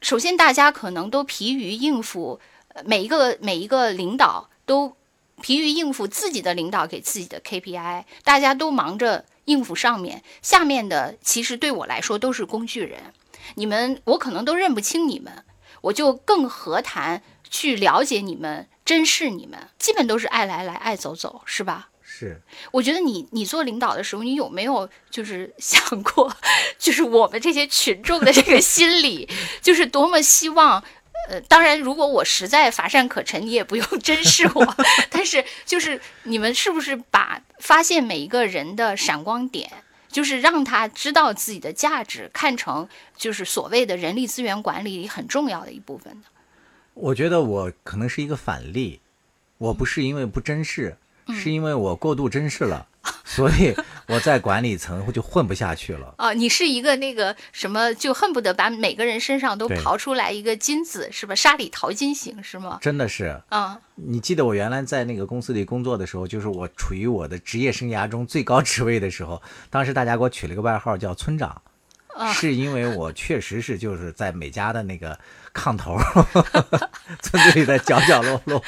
[0.00, 2.40] 首先大家可能都疲于应付，
[2.86, 4.96] 每一个每一个领导都
[5.42, 13.12] 疲于应付自己的领导给自己的 KPI，大家都忙着应付上面，下面的其实对我来说都是工具人，
[13.56, 15.44] 你们我可能都认不清你们，
[15.82, 21.90] 我就更何谈去了解你们、珍视你们，基本都是爱来来爱走走，是吧？
[22.18, 22.40] 是，
[22.72, 26.34] 我觉得你你做领导的时候，你有没有就是想过，
[26.78, 29.28] 就是我们这些群众的这个心理，
[29.60, 30.82] 就是多么希望，
[31.28, 34.76] 呃，当然，如果我实在乏善可陈，你也不用珍视我，
[35.10, 39.70] 但是就是你们是不是把发现每一个人的闪光点，
[40.10, 46.22] 就是让他知道自己的价值，看成就是所谓的人力资源管理里很重要的一部分呢？
[46.94, 49.00] 我觉得我可能是一个反例，
[49.58, 50.96] 我不是因为不珍视。
[51.34, 52.86] 是因为我过度珍视了，
[53.24, 53.74] 所以
[54.08, 56.14] 我在管理层就混不下去了。
[56.18, 61.34] 哦，你是一个那个什么，就恨不得把每个人身上都刨出来一个金子，是吧？
[61.34, 62.78] 沙里淘金型是吗？
[62.80, 63.40] 真的是。
[63.50, 71.60] 嗯，你记得我原来在那个公司里工作的时候，就是我处于我的职业生涯中最高职位的时候，当时大家给我取了个外号叫村长。
[72.32, 75.18] 是因为我确实是就是在每家的那个
[75.56, 75.96] 炕头，
[77.22, 78.62] 村子里的角角落落，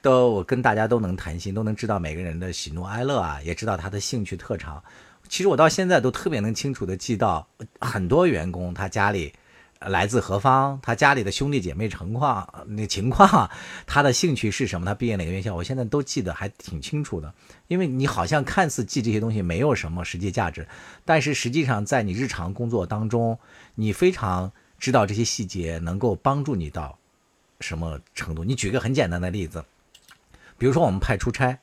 [0.00, 4.82] 都我跟大家都能谈心，都能知道每个人的喜怒哀乐啊，也知道他的兴趣特长。
[5.28, 7.46] 其实我到现在都特别能清楚的记到
[7.80, 9.32] 很多员工他家里。
[9.80, 10.80] 来自何方？
[10.82, 13.48] 他家里的兄弟姐妹情况，那情况，
[13.86, 14.84] 他的兴趣是什么？
[14.84, 15.54] 他毕业哪个院校？
[15.54, 17.32] 我现在都记得还挺清楚的。
[17.68, 20.66] 因为你好像看似记这些东西没有什么实际价值，
[21.04, 23.38] 但是实际上在你日常工作当中，
[23.76, 26.98] 你非常知道这些细节能够帮助你到
[27.60, 28.44] 什么程度。
[28.44, 29.64] 你举个很简单的例子，
[30.56, 31.58] 比如说我们派出差，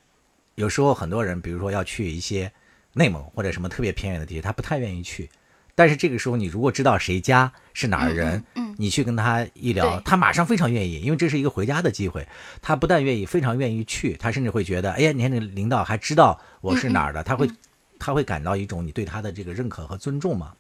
[0.56, 2.52] 有时候很多人，比如说要去一些
[2.94, 5.30] 内蒙或者什么特别偏远的地区，他不太愿意去。
[5.78, 12.26] 但是这个时候，你如果知道谁家是哪儿人，嗯，你去跟他一聊，他马上非常愿意，因为这是一个回家的机会。
[12.62, 17.50] 他不但愿意，非常愿意去，他甚至会觉得，哎呀，你看那领导还知道我是哪儿的，他会，
[18.00, 20.54] 他会感到一种你对他的这个认可和尊重嘛。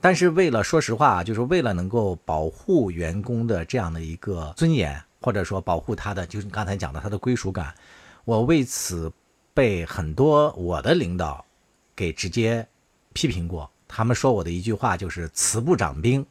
[0.00, 7.74] 但是为了说实话啊，就是为了能够保护员工的这样的一个尊严，或者说保护他的，就是你刚才讲的他的归属感，
[8.24, 9.12] 我为此
[9.52, 11.44] 被很多我的领导
[11.94, 12.66] 给直接
[13.12, 13.70] 批评过。
[13.86, 16.24] 他们说我的一句话就是“慈不掌兵”，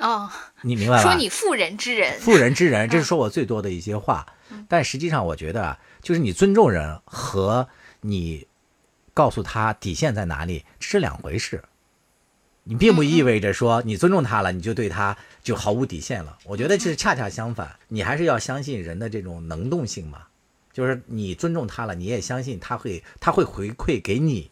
[0.00, 0.28] 哦，
[0.60, 1.02] 你明白吧？
[1.02, 4.26] 说你妇人之仁，妇人之仁，这是说我最多的一些话。
[4.68, 7.66] 但实际上，我觉得啊，就是你尊重人和
[8.00, 8.46] 你
[9.14, 11.62] 告诉他底线在哪里，这是两回事。
[12.68, 16.36] 你并不意味着说你尊重他了，你就对他就毫无底线了。
[16.44, 20.26] 我觉得这是恰恰相反，你还是要相信人的这种能动性嘛。
[20.72, 24.50] 就是你尊重他了，你也相信他会他会回馈给你。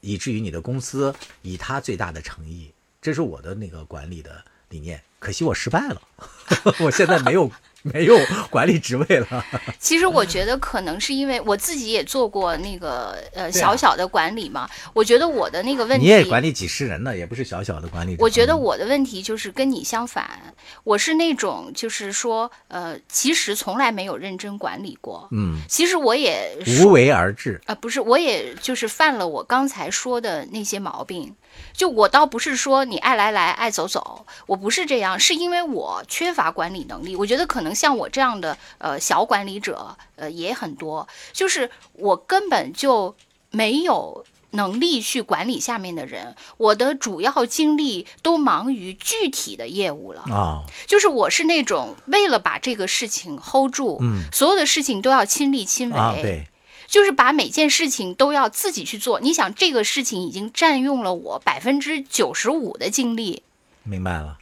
[0.00, 5.00] 以至于你的公司以他最大的诚意，这是我的那个管理的理念。
[5.18, 6.02] 可惜我失败了，
[6.80, 7.50] 我现在没有。
[7.92, 8.18] 没有
[8.48, 9.44] 管理职位了。
[9.78, 14.66] 其实我觉得可能是因为我自己也做过那个呃小小的管理嘛。
[14.94, 18.16] 我觉得我的那个问题，你也管理几十人呢，也不是小小的管理。
[18.18, 25.28] 我觉得我的问题就是跟你相反，我是那种就是说呃，其实从来没有认真管理过。
[25.32, 31.34] 嗯，其实我也无为而治啊，不是，我也就是犯了我刚才说的那些毛病。
[31.72, 37.14] 就我倒不是说你爱来来爱走走，我不是这样，是因为我缺乏管理能力。
[37.14, 43.14] 我觉得可能像我这样的呃小管理者呃也很多，就是我根本就
[43.50, 50.22] 没有能力去管理下面的人，我的主要精力都忙于具体的业务了。
[50.30, 56.46] 啊，就是我是那种为了把这个事情 hold 住，嗯所有的事情都要亲力亲为，啊，对，
[56.86, 59.18] 就是把每件事情都要自己去做。
[59.18, 63.42] 你想，这个事情已经占用了我百分之九十五的精力，
[63.82, 64.38] 明白了。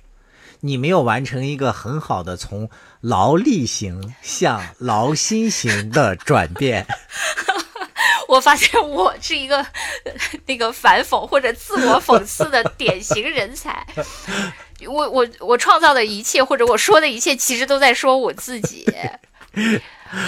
[0.65, 6.87] 你没有完成一个很好的从劳力型向劳心型的转变，
[8.29, 10.13] 我发现我是一个呃
[10.47, 13.85] 那个反讽或者自我讽刺的典型人才。
[14.87, 18.87] 我我我创造的一切，或者我说的一切，其实都在说我自己。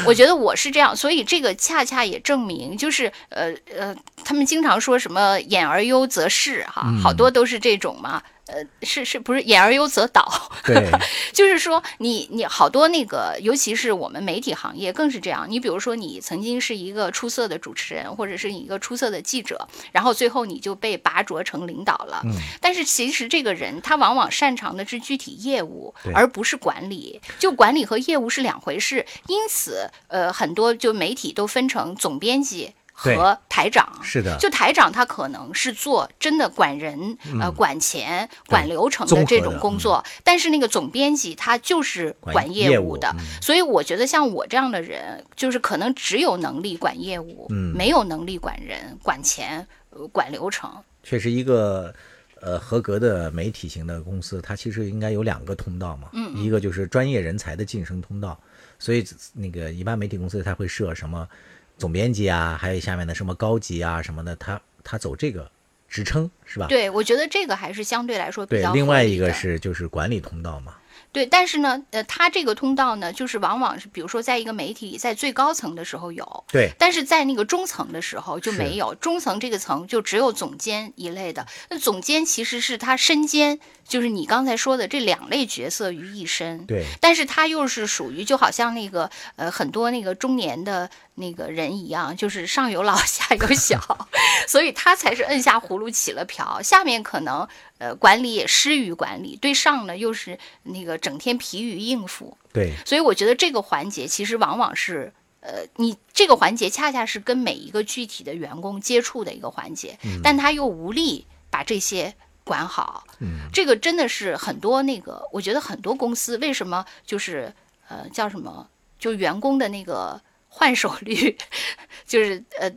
[0.06, 8.22] 我觉得我是这样，所以这个恰恰也证明，就是呃呃，他们经常说什么“演而优则仕”哈，好多都是这种嘛。
[8.46, 10.50] 呃，是是不是言而优则导？
[10.64, 10.90] 对，
[11.32, 15.46] 就是说你你好多那个，尤其是我们媒体行业更是这样。
[15.48, 22.20] 你比如说，你曾经是一个出色的主持人，或者是你一个出色的记者，然后最后你就被拔擢成领导了。
[22.24, 27.20] 嗯但是其实这个人他往往擅长的是具体业务，而不是管理。
[27.38, 29.04] 就管理和业务是两回事。
[29.28, 34.00] 因此，呃，很多就媒体都分成总编辑和台长。
[34.02, 43.42] 是的，就台长他可能是做真的管人、呃管钱、管流程的这种工作，但是那个总编辑他就是管管业务的，嗯。
[43.42, 47.74] 所以我觉得像我这样的人，就是可能只有能力管业务，嗯。
[47.76, 50.70] 没有能力管人、管钱、呃管流程。
[51.02, 51.92] 确实一个
[52.40, 58.38] 呃合格的媒体型的公司，它其实应该有两个通道嘛，嗯一个就是专业人才的晋升通道，
[58.78, 61.28] 所以那个一般媒体公司它会设什么
[61.76, 65.50] 总编辑啊，还有下面的什么高级啊什么的，他他走这个
[65.88, 66.66] 职称是吧？
[66.68, 70.74] 对，我觉得这个还是相对来说比对较，另外一个是就是管理通道嘛，
[71.12, 81.46] 对，但是呢，呃，它这个通道呢，就是往往是比如说在一个媒体，在最高层的时候有，对，但是在那个中层的时候就没有，中层这个层就只有总监一类的。
[81.70, 86.66] 那总监其实是他身兼，就是你刚才说的这两类角色于一身。
[86.66, 94.08] 对，但是他又是属于就好像那个呃很多那个中年的那个人一样，就是上有老 下有小，
[94.48, 97.46] 所以他才是摁下葫芦起了瓢，下面可能
[97.78, 105.12] 呃管理也失于管理，对上呢又是那个整天疲于应付，对，所以我觉得这个环节其实往往是。
[105.46, 113.04] 呃，你这个环节恰恰是跟每一个具体的员工接触的一个环节，但他又无力把这些管好。
[113.18, 117.52] 嗯，这个真的是很多那个，我觉得很多公司为什么就是
[117.88, 118.66] 呃叫什么，
[118.98, 120.18] 就员工的那个
[120.56, 121.36] 换手率，
[122.06, 122.70] 就是呃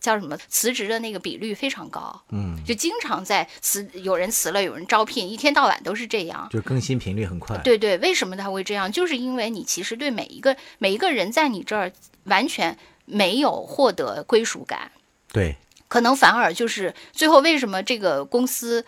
[0.00, 6.48] 叫什么辞职的那个比率非常高，嗯，就经常在辞有人辞了，有人招聘，一天到晚都是这样。
[6.52, 8.90] 就更新频率很快，对对，为什么他会这样？
[8.90, 11.90] 就是因为你其实对每一个每一个人在你这儿
[12.24, 14.92] 完全没有获得归属感，
[15.32, 15.56] 对，
[15.88, 18.86] 可能反而就是最后为什么这个公司，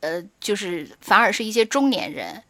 [0.00, 2.42] 呃，就是反而是一些中年人。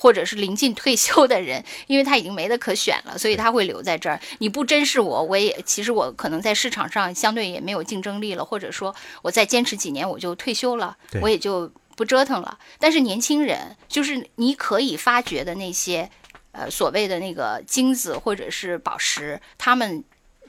[0.00, 4.18] 或者是临近退休的人，因为他已经没得可选了，所以他会留在这儿。
[4.38, 12.58] 你不珍视我，我也其实我可能在市场上相对也没有竞争力了，或者说我再坚持几年我就退休了，我也就不折腾了。
[12.78, 16.10] 但是年轻人，就是你可以发掘的那些，
[16.52, 20.02] 呃，所谓的那个金子或者是宝石，他们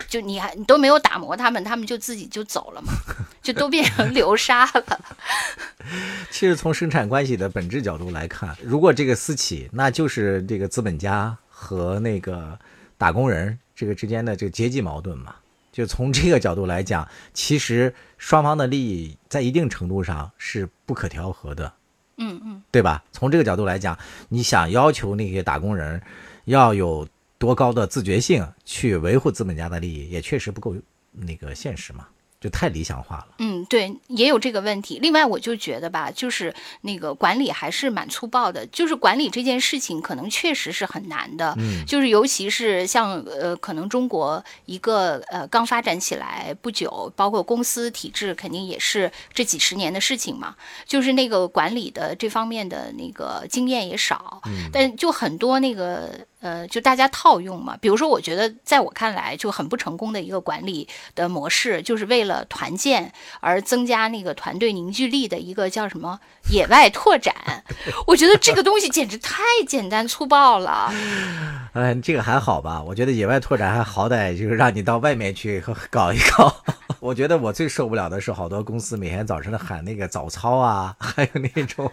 [0.08, 2.92] 就你还你都没有打磨他们，他们就自己就走了嘛，
[3.42, 5.02] 就都变成流沙了。
[6.30, 12.58] 其实从生产关系的本质角度来看，如果这个私企，那就是这个资本家和那个
[12.98, 15.36] 打工人这个之间的这个阶级矛盾嘛。
[15.72, 21.72] 就从这个角度来讲，其实双方的利益在一定程度上是不可调和的，
[22.18, 23.02] 嗯嗯，对吧？
[23.14, 23.98] 从这个角度来讲，
[24.28, 26.02] 你想要求那些打工人
[26.44, 27.08] 要有
[27.42, 30.76] 多高的自觉性去维护资本家的利益，也确实不够
[31.12, 32.06] 那个现实嘛，
[32.40, 33.30] 就太理想化了。
[33.40, 35.00] 嗯，对，也有这个问题。
[35.02, 38.64] 另外，我就觉得吧，就是那个管理还是蛮粗暴的。
[38.68, 41.56] 就是管理这件事情，可能确实是很难的。
[41.58, 50.56] 嗯，就是尤其是像呃，可能中国一个呃刚发展起来不久，包括公司体制，肯定也是这几十年的事情嘛。
[50.86, 57.78] 就是那个管理的这方面的那个经验也少，嗯但就很多那个呃，就大家套用嘛。
[57.80, 66.20] 比如说，我觉得在我看来就很不成功的一个管理的模式，就是为了团建而增加那个团队凝聚力的一个叫什么
[66.52, 67.34] 野外拓展。
[68.08, 70.92] 我觉得这个东西简直太简单粗暴了。
[71.74, 72.82] 哎，这个还好吧？
[72.82, 76.54] 我觉得野外拓展还好歹就是让你到外面去搞一搞。
[77.00, 81.92] 我觉得我最受不了的是好多公司每天早晨喊那个早操啊，还有那种，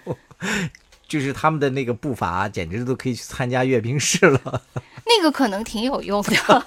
[1.09, 4.63] 就是他们的那个步伐，简直都可以去参加阅兵式了。
[5.07, 6.65] 那个可能挺有用的。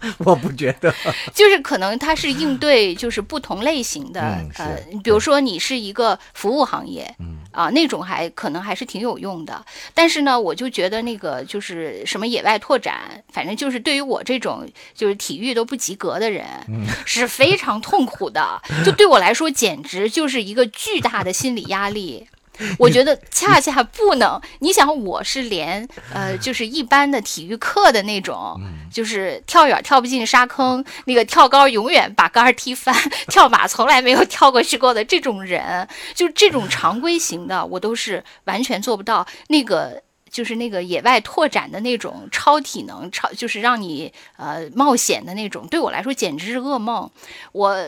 [0.18, 0.94] 我不觉得。
[1.34, 9.64] 就是可能它是应对就是不同类型的，嗯呃，比如说你是一个服务行业，嗯啊，那种还可能还是挺有用的。
[9.94, 18.62] 但是呢，我就觉得那个就是什么野外拓展，反正就是对于我这种就是体育都不及格的人，嗯是非常痛苦的。
[18.84, 22.28] 就对我来说，简直就是一个巨大的心理压力。
[22.78, 28.60] 我觉得恰恰不能，你想，我是连呃，就是一般的体育课的那种，
[28.92, 32.94] 就是跳远跳不进沙坑，那个跳高永远把杆儿踢翻，
[33.28, 39.26] 跳马从来没有跳过去过的这种人，就这种常规型的，我都是完全做不到。
[39.48, 47.10] 那个就是那个野外拓展的那种超体能，超就是让你呃冒险的那种，对我来说简直是噩梦。
[47.52, 47.78] 我。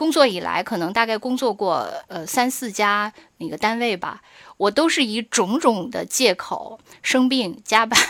[0.00, 4.22] 工作以来，可能大概工作过呃三四家那个单位吧，
[4.56, 8.00] 我都是以种种的借口，生病、加班、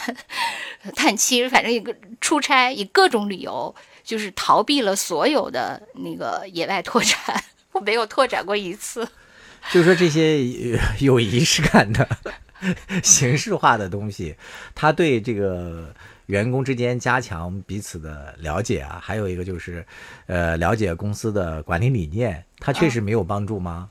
[0.94, 3.74] 探亲，反正一个出差，以各种理由，
[4.04, 7.18] 就是逃避了所有的那个野外拓展，
[7.72, 9.08] 我 没有拓展过一次。
[9.72, 10.38] 就说这些
[11.00, 12.08] 有仪式感的
[13.02, 14.36] 形式化的东西，
[14.76, 15.92] 它对这个
[16.30, 19.84] 员工之间加强彼此的了解啊，还有一个就是，
[20.26, 23.90] 呃，了解公司的管理理念，它确实没有帮助吗？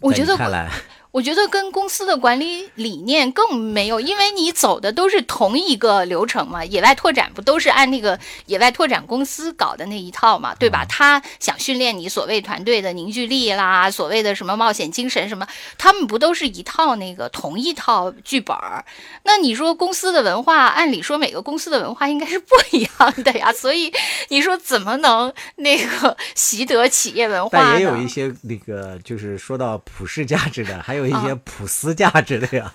[0.00, 0.70] 在我觉得你看来，
[1.10, 6.64] 我觉得跟公司的管理理念更没有，因为你走的都是同一个流程嘛。
[6.64, 10.84] 野外拓展不都是按那个野外拓展公司搞的那一套嘛，对吧？
[10.86, 15.46] 他想训练你所谓团队的凝聚力啦，所谓的什么冒险精神什么，
[15.78, 18.84] 他们不都是一套那个同一套剧本儿？
[19.24, 23.92] 那你说公司的文化，按理说每个公司的文化应该是不一样的呀， 所以
[24.28, 27.70] 你说怎么能那个习得企业文化呢？
[27.72, 32.72] 但也有一些那个，就是说到普世价值的，还有一些啊普私价值的呀。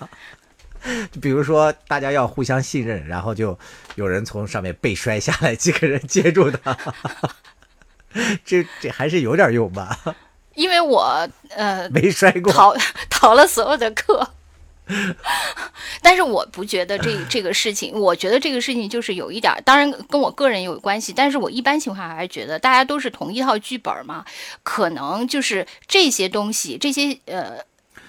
[1.10, 3.58] 就比如说，大家要互相信任，然后就
[3.94, 6.76] 有人从上面被摔下来，几个人接住他，
[8.44, 9.98] 这这还是有点用吧？
[10.54, 12.76] 因为我呃没摔过，逃
[13.08, 14.28] 逃了所有的课。
[16.02, 24.22] 但是我不觉得这这个事情，我觉得这个事情就是有一点，当然跟我个人有关系，但是我一般情况下还是觉得大家都是同一套剧本嘛，
[24.62, 27.64] 可能就是这些东西，这些呃。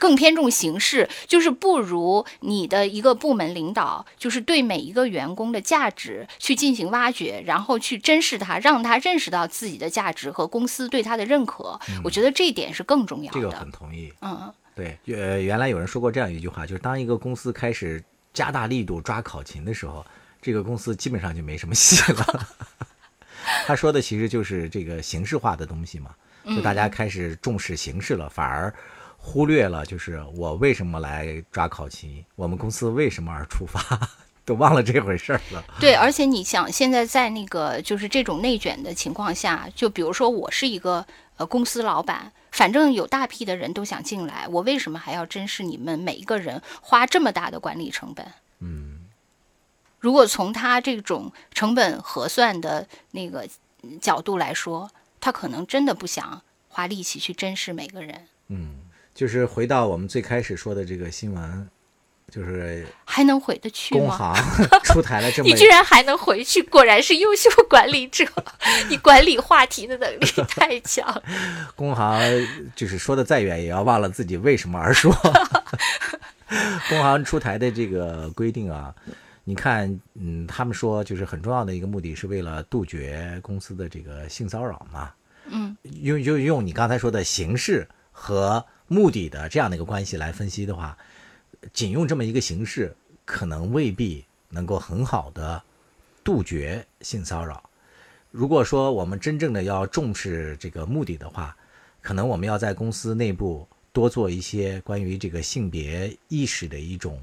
[0.06, 11.80] 更偏重形式，就是不如你的一个部门领导，就是对每一个员工的价值去进行挖掘，然后去珍视他，让他认识到自己的价值和公司对他的认可。
[12.04, 13.40] 我觉得这一点是更重要的。
[13.40, 14.14] 这个很同意。
[14.22, 20.06] 嗯，对，呃，原来有人说过这样一句话，就是当一个公司开始加大力度抓考勤的时候，
[20.40, 22.48] 这个公司基本上就没什么戏了。
[23.66, 26.12] 他说的其实就是这个形式化的东西嘛，
[26.46, 28.72] 就大家开始重视形式了，反而
[29.28, 33.82] 忽略了就是我为什么来抓考勤，我们公司为什么而出发，
[34.46, 35.66] 都忘了这回事儿了。
[35.82, 41.06] 对，而且你想，现在在那个就是这种内卷的情况下，就比如说我是一个
[41.38, 48.26] 呃公司老板，反正有大批的人都想进来，我为什么还要珍视你们每一个人花这么大的管理成本？
[48.60, 49.08] 嗯，
[50.00, 53.48] 如果从他这种成本核算的那个
[53.82, 58.28] 嗯角度来说，他可能真的不想花力气去珍视每个人，
[59.16, 61.70] 就是回到我们最开始说的这个新闻，
[62.30, 64.34] 就是还能回得去工吗？
[64.36, 68.26] 行 出台了这么你居然还能回去，果然是优秀管理者，
[68.90, 71.24] 你管理话题的能力太强。
[71.78, 72.22] 工行
[72.76, 75.16] 就是说的再远，也要忘了自己为什么而说。
[76.90, 78.94] 工行出台的这个规定啊，
[79.46, 85.12] 你看，嗯，他们说就是很重要的一个目的是为了杜绝公司的这个性骚扰嘛。
[85.48, 90.98] 嗯，用就用你刚才说的形式和目的的这样的一个关系来分析的话，
[91.74, 95.62] 仅用这么一个形式，可能未必能够很好的
[96.24, 97.70] 杜绝性骚扰。
[98.32, 101.56] 如果说我们真正的要重视这个目的的话，
[102.02, 107.20] 可能我们要在公司内部多做一些关于这个性别意识的一种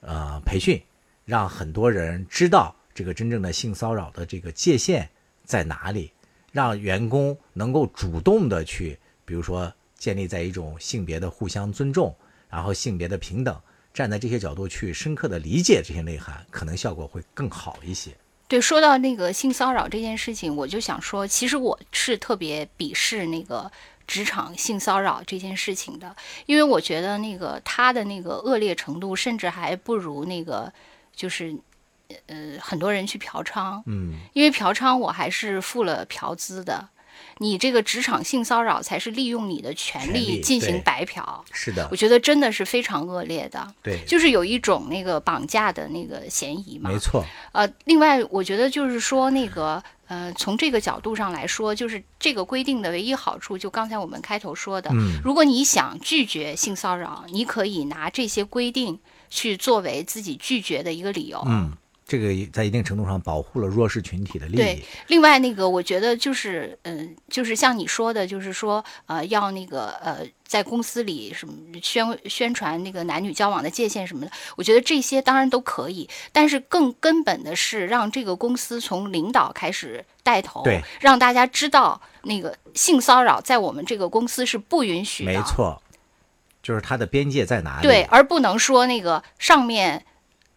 [0.00, 0.82] 呃培训，
[1.24, 5.08] 让很多人知道这个真正的性骚扰的这个界限
[5.44, 6.10] 在哪里，
[6.50, 12.14] 让员工能够主动的去，比如说建立在一种性别的互相尊重，
[12.48, 13.58] 然后性别的平等，
[13.92, 18.10] 站在这些角度去深刻的理解这些内涵，可能效果会更好一些。
[18.46, 23.70] 对，说到那个性骚扰这件事情，我就想说，其实我是特别鄙视那个
[24.06, 26.14] 职场性骚扰这件事情的，
[26.44, 30.70] 因为我觉得那个他的那个恶劣程度，甚至还不如那个
[31.16, 31.56] 就是
[32.26, 36.90] 呃很多人去嫖娼，嗯因为嫖娼我还是付了嫖资的。
[37.38, 41.44] 你这个职场性骚扰才是利用你的权权利利进行白嫖。
[41.52, 46.90] 是的我，觉得真的是非常恶劣的，对，就是有一种那个绑架的那个嫌疑嘛。
[46.90, 58.98] 没错，呃，另外，我觉得就是说，那个呃，从这个角度上来说，就是这个规定的唯一好处，就刚才我们开头说的，嗯如果你想拒绝性骚扰，你可以拿这些规定
[59.30, 61.42] 去作为自己拒绝的一个理由。
[61.46, 61.72] 嗯，
[62.06, 85.80] 这个在一定程度上保护了弱势群体的利对益。，另外那个，我觉得就是，嗯、就是像你说的，就是说，呃，要那个，呃，在公司里什么宣宣传那个男女交往的界限什么的，我觉得这些当然都可以，但是更根本的是让这个公司从领导开始带头，对让大家知道那个性骚扰在我们这个公司是不允许的，没错，
[86.62, 87.82] 就是它的边界在哪里？
[87.82, 90.04] 对，，而不能说那个上面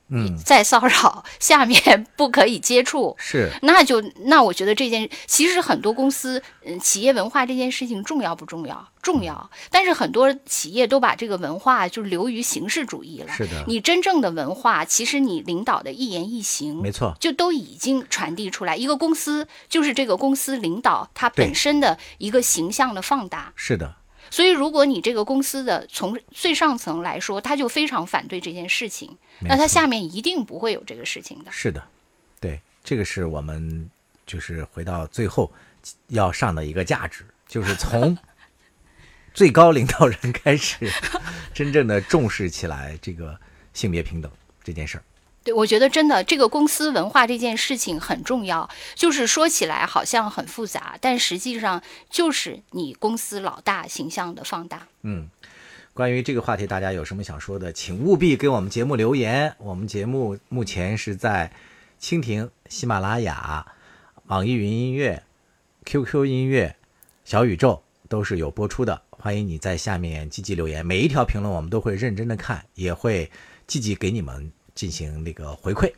[0.09, 3.15] 嗯，在骚扰，下面不可以接触。
[3.19, 8.87] 是那就那我觉得这件其实很多公司，嗯，企业文化这件事情重要不重要？
[9.01, 13.31] 重要，但是很多企业都把这个文化就流于形式主义了。
[13.31, 18.75] 是的，你真正的文化，其实你领导的一言一行，没错，就都已经传递出来。
[18.75, 23.53] 一个公司就是这个公司领导他本身的一个形象的放大。
[23.55, 23.95] 是的，
[24.29, 31.51] 所以，如果你这个公司的从最上层来说，他就非常反对这件事情，那他下面一定不会有这个事情的。
[31.51, 31.83] 是的，
[32.39, 33.89] 对，这个是我们
[34.25, 35.51] 就是回到最后
[36.07, 38.17] 要上的一个价值，就是从
[39.33, 40.91] 最高领导人开始，
[41.53, 43.39] 真正的重视起来这个
[43.73, 44.31] 性别平等
[44.63, 45.03] 这件事儿。
[45.47, 54.85] 对，我觉得真的这个公司文化这件事情很重要，就是说起来好像很复杂，但实际上就是你公司老大形象的放大。
[55.03, 55.29] 嗯，
[55.93, 59.55] 关于这个话题，大家有什么想说的，请务必给我们节目留言。
[59.59, 61.49] 我们节目目前是在
[62.01, 63.65] 蜻蜓、喜马拉雅、
[64.25, 65.23] 网易云音乐、
[65.85, 66.75] QQ 音乐、
[67.23, 69.01] 小宇宙都是有播出的。
[69.11, 73.31] 欢迎你在下面积极留言，每一条评论我们都会认真的看，也会
[73.65, 75.91] 积极给你们进行那个回馈。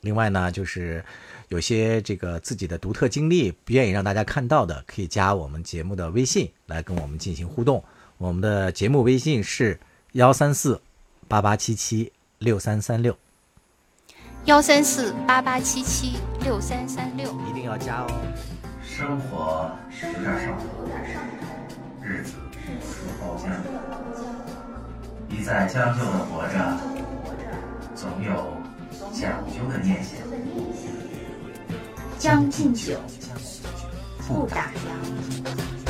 [0.00, 1.02] 另外呢，就是
[1.48, 7.82] 有些这个自己的独特经历不愿意让大家看到的，可以加我们节目的微信来跟我们进行互动。
[8.18, 9.78] 我们的节目微信是
[10.12, 10.78] 幺三四
[11.26, 13.16] 八八七七六三三六，
[14.44, 17.34] 幺三四八八七七六三三六。
[17.48, 18.06] 一定要加哦。
[18.82, 20.64] 生活有点上头，
[22.02, 22.34] 日子
[22.68, 23.48] 有包浆。
[25.30, 26.54] 一再将就的活着，
[27.94, 28.56] 总有
[29.12, 30.18] 讲究的念想。
[32.18, 32.98] 将进酒，
[34.26, 35.83] 不打烊。